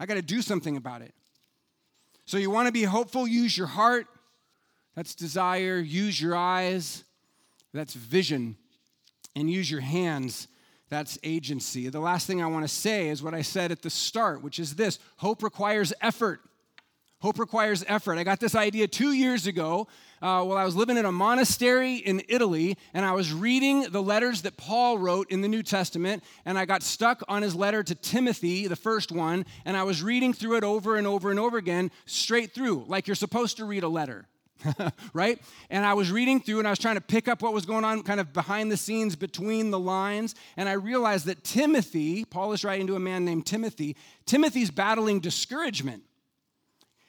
I 0.00 0.06
gotta 0.06 0.22
do 0.22 0.40
something 0.40 0.76
about 0.76 1.02
it. 1.02 1.14
So 2.24 2.38
you 2.38 2.50
wanna 2.50 2.72
be 2.72 2.84
hopeful, 2.84 3.28
use 3.28 3.58
your 3.58 3.66
heart, 3.66 4.06
that's 4.94 5.14
desire. 5.14 5.78
Use 5.78 6.20
your 6.20 6.36
eyes. 6.36 7.04
That's 7.72 7.94
vision. 7.94 8.56
And 9.34 9.50
use 9.50 9.70
your 9.70 9.80
hands. 9.80 10.48
That's 10.88 11.18
agency. 11.24 11.88
The 11.88 12.00
last 12.00 12.26
thing 12.26 12.42
I 12.42 12.46
want 12.46 12.64
to 12.64 12.72
say 12.72 13.08
is 13.08 13.22
what 13.22 13.34
I 13.34 13.42
said 13.42 13.72
at 13.72 13.82
the 13.82 13.90
start, 13.90 14.42
which 14.42 14.58
is 14.58 14.76
this 14.76 14.98
hope 15.16 15.42
requires 15.42 15.92
effort. 16.00 16.40
Hope 17.20 17.38
requires 17.38 17.82
effort. 17.88 18.18
I 18.18 18.22
got 18.22 18.38
this 18.38 18.54
idea 18.54 18.86
two 18.86 19.12
years 19.12 19.46
ago 19.46 19.88
uh, 20.20 20.44
while 20.44 20.58
I 20.58 20.64
was 20.64 20.76
living 20.76 20.98
in 20.98 21.06
a 21.06 21.10
monastery 21.10 21.96
in 21.96 22.22
Italy, 22.28 22.76
and 22.92 23.04
I 23.04 23.12
was 23.12 23.32
reading 23.32 23.90
the 23.90 24.02
letters 24.02 24.42
that 24.42 24.58
Paul 24.58 24.98
wrote 24.98 25.30
in 25.30 25.40
the 25.40 25.48
New 25.48 25.62
Testament, 25.62 26.22
and 26.44 26.58
I 26.58 26.66
got 26.66 26.82
stuck 26.82 27.22
on 27.26 27.40
his 27.40 27.54
letter 27.54 27.82
to 27.82 27.94
Timothy, 27.94 28.66
the 28.68 28.76
first 28.76 29.10
one, 29.10 29.46
and 29.64 29.74
I 29.74 29.84
was 29.84 30.02
reading 30.02 30.34
through 30.34 30.58
it 30.58 30.64
over 30.64 30.96
and 30.96 31.06
over 31.06 31.30
and 31.30 31.40
over 31.40 31.56
again, 31.56 31.90
straight 32.04 32.52
through, 32.52 32.84
like 32.88 33.06
you're 33.08 33.14
supposed 33.14 33.56
to 33.56 33.64
read 33.64 33.84
a 33.84 33.88
letter. 33.88 34.26
right? 35.12 35.40
And 35.70 35.84
I 35.84 35.94
was 35.94 36.10
reading 36.10 36.40
through 36.40 36.58
and 36.58 36.66
I 36.66 36.70
was 36.70 36.78
trying 36.78 36.94
to 36.96 37.00
pick 37.00 37.28
up 37.28 37.42
what 37.42 37.52
was 37.52 37.66
going 37.66 37.84
on 37.84 38.02
kind 38.02 38.20
of 38.20 38.32
behind 38.32 38.70
the 38.70 38.76
scenes 38.76 39.16
between 39.16 39.70
the 39.70 39.78
lines. 39.78 40.34
And 40.56 40.68
I 40.68 40.72
realized 40.72 41.26
that 41.26 41.44
Timothy, 41.44 42.24
Paul 42.24 42.52
is 42.52 42.64
writing 42.64 42.86
to 42.88 42.96
a 42.96 43.00
man 43.00 43.24
named 43.24 43.46
Timothy, 43.46 43.96
Timothy's 44.26 44.70
battling 44.70 45.20
discouragement. 45.20 46.02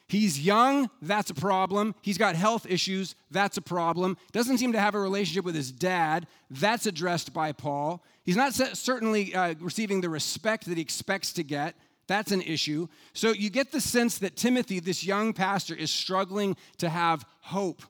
He's 0.08 0.38
young, 0.38 0.88
that's 1.02 1.30
a 1.30 1.34
problem. 1.34 1.96
He's 2.00 2.16
got 2.16 2.36
health 2.36 2.64
issues, 2.68 3.16
that's 3.32 3.56
a 3.56 3.62
problem. 3.62 4.16
Doesn't 4.30 4.58
seem 4.58 4.72
to 4.72 4.80
have 4.80 4.94
a 4.94 5.00
relationship 5.00 5.44
with 5.44 5.56
his 5.56 5.72
dad, 5.72 6.28
that's 6.48 6.86
addressed 6.86 7.32
by 7.32 7.50
Paul. 7.50 8.04
He's 8.22 8.36
not 8.36 8.54
certainly 8.54 9.34
uh, 9.34 9.54
receiving 9.60 10.00
the 10.00 10.08
respect 10.08 10.66
that 10.66 10.76
he 10.76 10.82
expects 10.82 11.32
to 11.34 11.42
get. 11.42 11.74
That's 12.06 12.32
an 12.32 12.42
issue. 12.42 12.88
So 13.12 13.32
you 13.32 13.50
get 13.50 13.72
the 13.72 13.80
sense 13.80 14.18
that 14.18 14.36
Timothy, 14.36 14.80
this 14.80 15.04
young 15.04 15.32
pastor, 15.32 15.74
is 15.74 15.90
struggling 15.90 16.56
to 16.78 16.88
have 16.88 17.24
hope. 17.40 17.82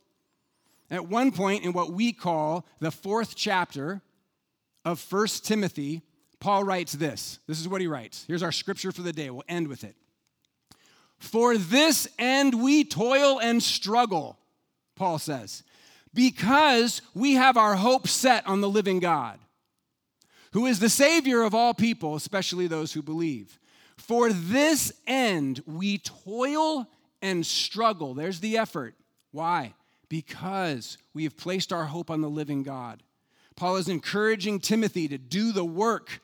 At 0.90 1.08
one 1.08 1.32
point, 1.32 1.64
in 1.64 1.72
what 1.72 1.92
we 1.92 2.12
call 2.12 2.64
the 2.80 2.90
fourth 2.90 3.34
chapter 3.36 4.00
of 4.84 5.00
First 5.00 5.44
Timothy, 5.44 6.02
Paul 6.38 6.64
writes 6.64 6.92
this. 6.92 7.40
This 7.46 7.60
is 7.60 7.68
what 7.68 7.80
he 7.80 7.86
writes. 7.86 8.24
Here's 8.28 8.42
our 8.42 8.52
scripture 8.52 8.92
for 8.92 9.02
the 9.02 9.12
day. 9.12 9.30
We'll 9.30 9.42
end 9.48 9.68
with 9.68 9.84
it. 9.84 9.96
For 11.18 11.56
this 11.56 12.06
end 12.18 12.62
we 12.62 12.84
toil 12.84 13.40
and 13.40 13.62
struggle, 13.62 14.38
Paul 14.94 15.18
says, 15.18 15.62
because 16.14 17.02
we 17.14 17.34
have 17.34 17.56
our 17.56 17.74
hope 17.74 18.06
set 18.06 18.46
on 18.46 18.60
the 18.60 18.68
living 18.68 19.00
God, 19.00 19.38
who 20.52 20.66
is 20.66 20.78
the 20.78 20.88
Savior 20.88 21.42
of 21.42 21.54
all 21.54 21.74
people, 21.74 22.14
especially 22.14 22.66
those 22.66 22.92
who 22.92 23.02
believe. 23.02 23.58
For 23.98 24.32
this 24.32 24.92
end 25.06 25.62
we 25.66 25.98
toil 25.98 26.88
and 27.22 27.44
struggle. 27.44 28.14
There's 28.14 28.40
the 28.40 28.58
effort. 28.58 28.94
Why? 29.32 29.74
Because 30.08 30.98
we 31.14 31.24
have 31.24 31.36
placed 31.36 31.72
our 31.72 31.84
hope 31.84 32.10
on 32.10 32.20
the 32.20 32.30
living 32.30 32.62
God. 32.62 33.02
Paul 33.56 33.76
is 33.76 33.88
encouraging 33.88 34.60
Timothy 34.60 35.08
to 35.08 35.18
do 35.18 35.50
the 35.50 35.64
work, 35.64 36.20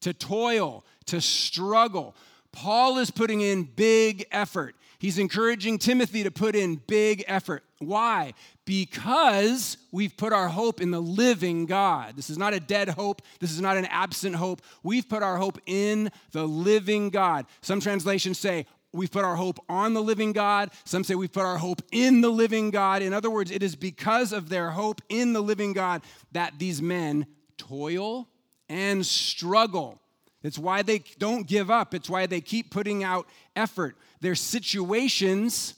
to 0.00 0.12
toil, 0.12 0.84
to 1.06 1.20
struggle. 1.20 2.14
Paul 2.52 2.98
is 2.98 3.10
putting 3.10 3.40
in 3.40 3.64
big 3.64 4.26
effort. 4.30 4.76
He's 4.98 5.18
encouraging 5.18 5.78
Timothy 5.78 6.24
to 6.24 6.30
put 6.30 6.56
in 6.56 6.76
big 6.76 7.24
effort. 7.28 7.62
Why? 7.78 8.34
Because 8.64 9.76
we've 9.92 10.16
put 10.16 10.32
our 10.32 10.48
hope 10.48 10.80
in 10.80 10.90
the 10.90 11.00
living 11.00 11.66
God. 11.66 12.16
This 12.16 12.30
is 12.30 12.36
not 12.36 12.52
a 12.52 12.58
dead 12.58 12.88
hope. 12.88 13.22
This 13.38 13.52
is 13.52 13.60
not 13.60 13.76
an 13.76 13.86
absent 13.86 14.34
hope. 14.34 14.60
We've 14.82 15.08
put 15.08 15.22
our 15.22 15.36
hope 15.36 15.60
in 15.66 16.10
the 16.32 16.46
living 16.46 17.10
God. 17.10 17.46
Some 17.60 17.80
translations 17.80 18.38
say, 18.38 18.66
We've 18.92 19.10
put 19.10 19.24
our 19.24 19.36
hope 19.36 19.58
on 19.68 19.92
the 19.92 20.02
living 20.02 20.32
God. 20.32 20.70
Some 20.84 21.04
say 21.04 21.14
we've 21.14 21.30
put 21.30 21.44
our 21.44 21.58
hope 21.58 21.82
in 21.92 22.22
the 22.22 22.30
living 22.30 22.70
God. 22.70 23.02
In 23.02 23.12
other 23.12 23.30
words, 23.30 23.50
it 23.50 23.62
is 23.62 23.76
because 23.76 24.32
of 24.32 24.48
their 24.48 24.70
hope 24.70 25.02
in 25.10 25.34
the 25.34 25.42
living 25.42 25.74
God 25.74 26.02
that 26.32 26.58
these 26.58 26.80
men 26.80 27.26
toil 27.58 28.28
and 28.68 29.04
struggle. 29.04 30.00
It's 30.42 30.58
why 30.58 30.82
they 30.82 31.02
don't 31.18 31.46
give 31.46 31.70
up. 31.70 31.94
It's 31.94 32.08
why 32.08 32.26
they 32.26 32.40
keep 32.40 32.70
putting 32.70 33.02
out 33.02 33.26
effort. 33.56 33.96
Their 34.20 34.34
situations 34.34 35.74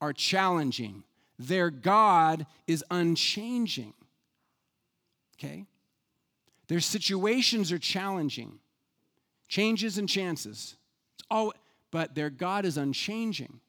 are 0.00 0.12
challenging, 0.12 1.04
their 1.38 1.70
God 1.70 2.46
is 2.66 2.84
unchanging. 2.90 3.92
Okay? 5.38 5.66
Their 6.68 6.80
situations 6.80 7.72
are 7.72 7.78
challenging, 7.78 8.58
changes 9.48 9.98
and 9.98 10.08
chances. 10.08 10.76
It's 11.18 11.26
all, 11.30 11.52
but 11.90 12.14
their 12.14 12.30
God 12.30 12.64
is 12.64 12.76
unchanging. 12.76 13.60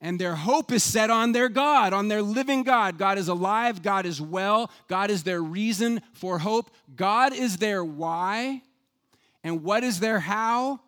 And 0.00 0.20
their 0.20 0.36
hope 0.36 0.70
is 0.70 0.84
set 0.84 1.10
on 1.10 1.32
their 1.32 1.48
God, 1.48 1.92
on 1.92 2.06
their 2.06 2.22
living 2.22 2.62
God. 2.62 2.98
God 2.98 3.18
is 3.18 3.26
alive, 3.26 3.82
God 3.82 4.06
is 4.06 4.20
well, 4.20 4.70
God 4.86 5.10
is 5.10 5.24
their 5.24 5.42
reason 5.42 6.00
for 6.12 6.38
hope, 6.38 6.70
God 6.94 7.32
is 7.32 7.56
their 7.56 7.84
why. 7.84 8.62
And 9.48 9.62
what 9.62 9.82
is 9.82 9.98
their 9.98 10.20
how? 10.20 10.78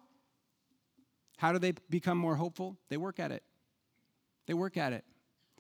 How 1.39 1.51
do 1.53 1.59
they 1.59 1.73
become 1.89 2.19
more 2.19 2.37
hopeful? 2.37 2.77
They 2.91 2.99
work 2.99 3.19
at 3.19 3.33
it. 3.33 3.43
They 4.47 4.53
work 4.53 4.77
at 4.77 4.93
it. 4.93 5.03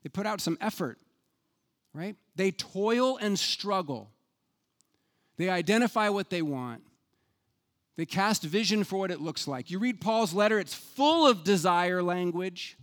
They 0.02 0.10
put 0.10 0.26
out 0.26 0.42
some 0.42 0.58
effort, 0.60 0.98
right? 1.94 2.14
They 2.36 2.50
toil 2.50 3.16
and 3.16 3.38
struggle. 3.38 4.10
They 5.38 5.48
identify 5.48 6.10
what 6.10 6.28
they 6.28 6.42
want. 6.42 6.82
They 7.96 8.04
cast 8.04 8.42
vision 8.42 8.84
for 8.84 8.98
what 8.98 9.10
it 9.10 9.22
looks 9.22 9.48
like. 9.48 9.70
You 9.70 9.78
read 9.78 10.02
Paul's 10.02 10.34
letter, 10.34 10.58
it's 10.58 10.74
full 10.74 11.26
of 11.26 11.42
desire 11.42 12.02
language, 12.02 12.76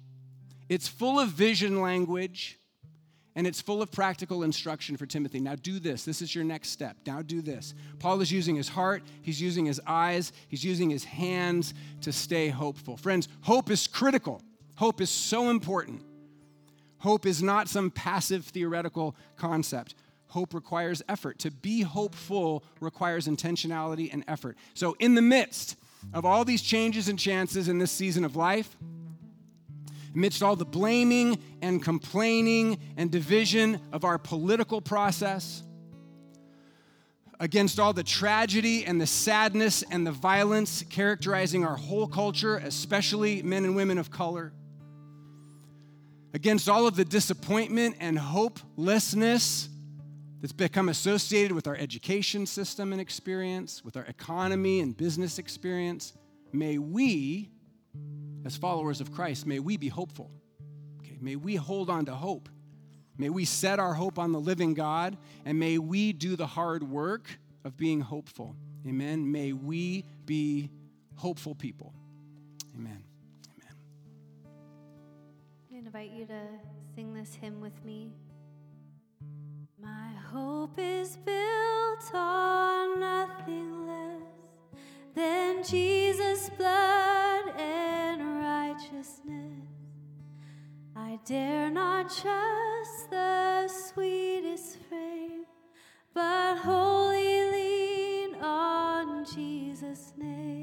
it's 0.68 0.88
full 0.88 1.20
of 1.20 1.30
vision 1.30 1.80
language, 1.80 2.58
and 3.38 3.46
it's 3.46 3.62
full 3.62 3.84
of 3.84 3.92
practical 3.92 4.42
instruction 4.42 4.98
for 4.98 5.06
Timothy. 5.06 5.40
Now 5.40 5.54
do 5.56 5.80
this. 5.80 6.04
This 6.04 6.24
is 6.24 6.34
your 6.34 6.44
next 6.44 6.70
step. 6.70 6.98
Now 7.06 7.22
do 7.22 7.40
this. 7.40 7.76
Paul 8.00 8.20
is 8.20 8.32
using 8.32 8.56
his 8.56 8.68
heart, 8.68 9.04
he's 9.22 9.40
using 9.40 9.66
his 9.66 9.80
eyes, 9.86 10.34
he's 10.48 10.64
using 10.64 10.90
his 10.90 11.04
hands 11.04 11.76
to 12.02 12.12
stay 12.12 12.50
hopeful. 12.50 12.98
Friends, 12.98 13.30
hope 13.42 13.70
is 13.70 13.86
critical. 13.88 14.42
Hope 14.76 15.00
is 15.02 15.12
so 15.12 15.52
important. 15.52 16.02
Hope 16.98 17.28
is 17.28 17.44
not 17.44 17.70
some 17.70 17.92
passive 17.92 18.44
theoretical 18.44 19.16
concept 19.38 19.94
hope 20.30 20.54
requires 20.54 21.02
effort. 21.08 21.40
To 21.40 21.52
be 21.52 21.82
hopeful 21.82 22.64
requires 22.82 23.28
intentionality 23.28 24.12
and 24.12 24.26
effort. 24.28 24.58
So, 24.74 24.96
in 25.00 25.16
the 25.16 25.22
midst 25.22 25.78
of 26.14 26.26
all 26.26 26.44
these 26.44 26.62
changes 26.62 27.08
and 27.08 27.18
chances 27.18 27.70
in 27.70 27.80
this 27.80 27.92
season 27.92 28.26
of 28.26 28.36
life, 28.36 28.76
amidst 30.16 30.44
all 30.44 30.56
the 30.56 30.66
blaming 30.66 31.38
and 31.62 31.84
complaining 31.84 32.78
and 32.98 33.12
division 33.12 33.80
of 33.92 34.04
our 34.04 34.18
political 34.18 34.82
process, 34.82 35.64
against 37.40 37.80
all 37.80 37.94
the 37.94 38.04
tragedy 38.04 38.84
and 38.86 39.00
the 39.00 39.06
sadness 39.08 39.84
and 39.92 40.08
the 40.08 40.12
violence 40.12 40.84
characterizing 40.90 41.64
our 41.64 41.76
whole 41.76 42.08
culture, 42.08 42.58
especially 42.58 43.44
men 43.44 43.64
and 43.64 43.76
women 43.76 43.98
of 43.98 44.10
color, 44.10 44.52
against 46.34 46.68
all 46.68 46.88
of 46.88 46.96
the 46.96 47.06
disappointment 47.06 47.96
and 48.00 48.18
hopelessness 48.18 49.70
that's 50.42 50.54
become 50.54 50.90
associated 50.90 51.52
with 51.52 51.68
our 51.68 51.76
education 51.76 52.46
system 52.46 52.92
and 52.92 53.02
experience, 53.02 53.84
with 53.84 53.98
our 53.98 54.06
economy 54.06 54.80
and 54.80 54.96
business 54.96 55.40
experience, 55.40 56.14
may 56.52 56.78
we, 56.78 57.52
as 58.46 58.56
followers 58.56 59.02
of 59.02 59.12
Christ, 59.12 59.46
may 59.46 59.60
we 59.60 59.78
be 59.78 59.90
hopeful. 59.90 60.32
Okay, 61.00 61.18
may 61.20 61.36
we 61.36 61.56
hold 61.56 61.90
on 61.90 62.06
to 62.06 62.14
hope. 62.14 62.50
May 63.18 63.30
we 63.30 63.46
set 63.46 63.80
our 63.80 63.94
hope 63.94 64.20
on 64.20 64.32
the 64.32 64.40
living 64.40 64.74
God, 64.74 65.18
and 65.44 65.60
may 65.60 65.78
we 65.78 66.14
do 66.14 66.36
the 66.36 66.46
hard 66.46 66.84
work 66.84 67.40
of 67.64 67.76
being 67.76 68.00
hopeful. 68.00 68.56
Amen. 68.88 69.32
May 69.32 69.54
we 69.54 70.06
be 70.26 70.70
hopeful 71.16 71.56
people. 71.56 71.94
Amen. 72.76 73.04
Amen. 73.58 73.76
I 75.74 75.78
invite 75.78 76.12
you 76.12 76.26
to 76.28 76.42
sing 76.96 77.14
this 77.14 77.34
hymn 77.34 77.60
with 77.60 77.84
me. 77.84 78.12
My 79.82 80.12
hope 80.32 80.78
is 80.78 81.18
built 81.18 82.14
on 82.14 83.00
nothing 83.00 83.87
than 85.18 85.64
Jesus' 85.64 86.50
blood 86.58 87.50
and 87.58 88.22
righteousness. 88.40 89.66
I 90.96 91.18
dare 91.26 91.72
not 91.72 92.04
trust 92.04 93.10
the 93.10 93.68
sweetest 93.68 94.78
frame, 94.88 95.46
but 96.14 96.58
wholly 96.58 97.50
lean 97.52 98.36
on 98.36 99.26
Jesus' 99.26 100.14
name. 100.18 100.57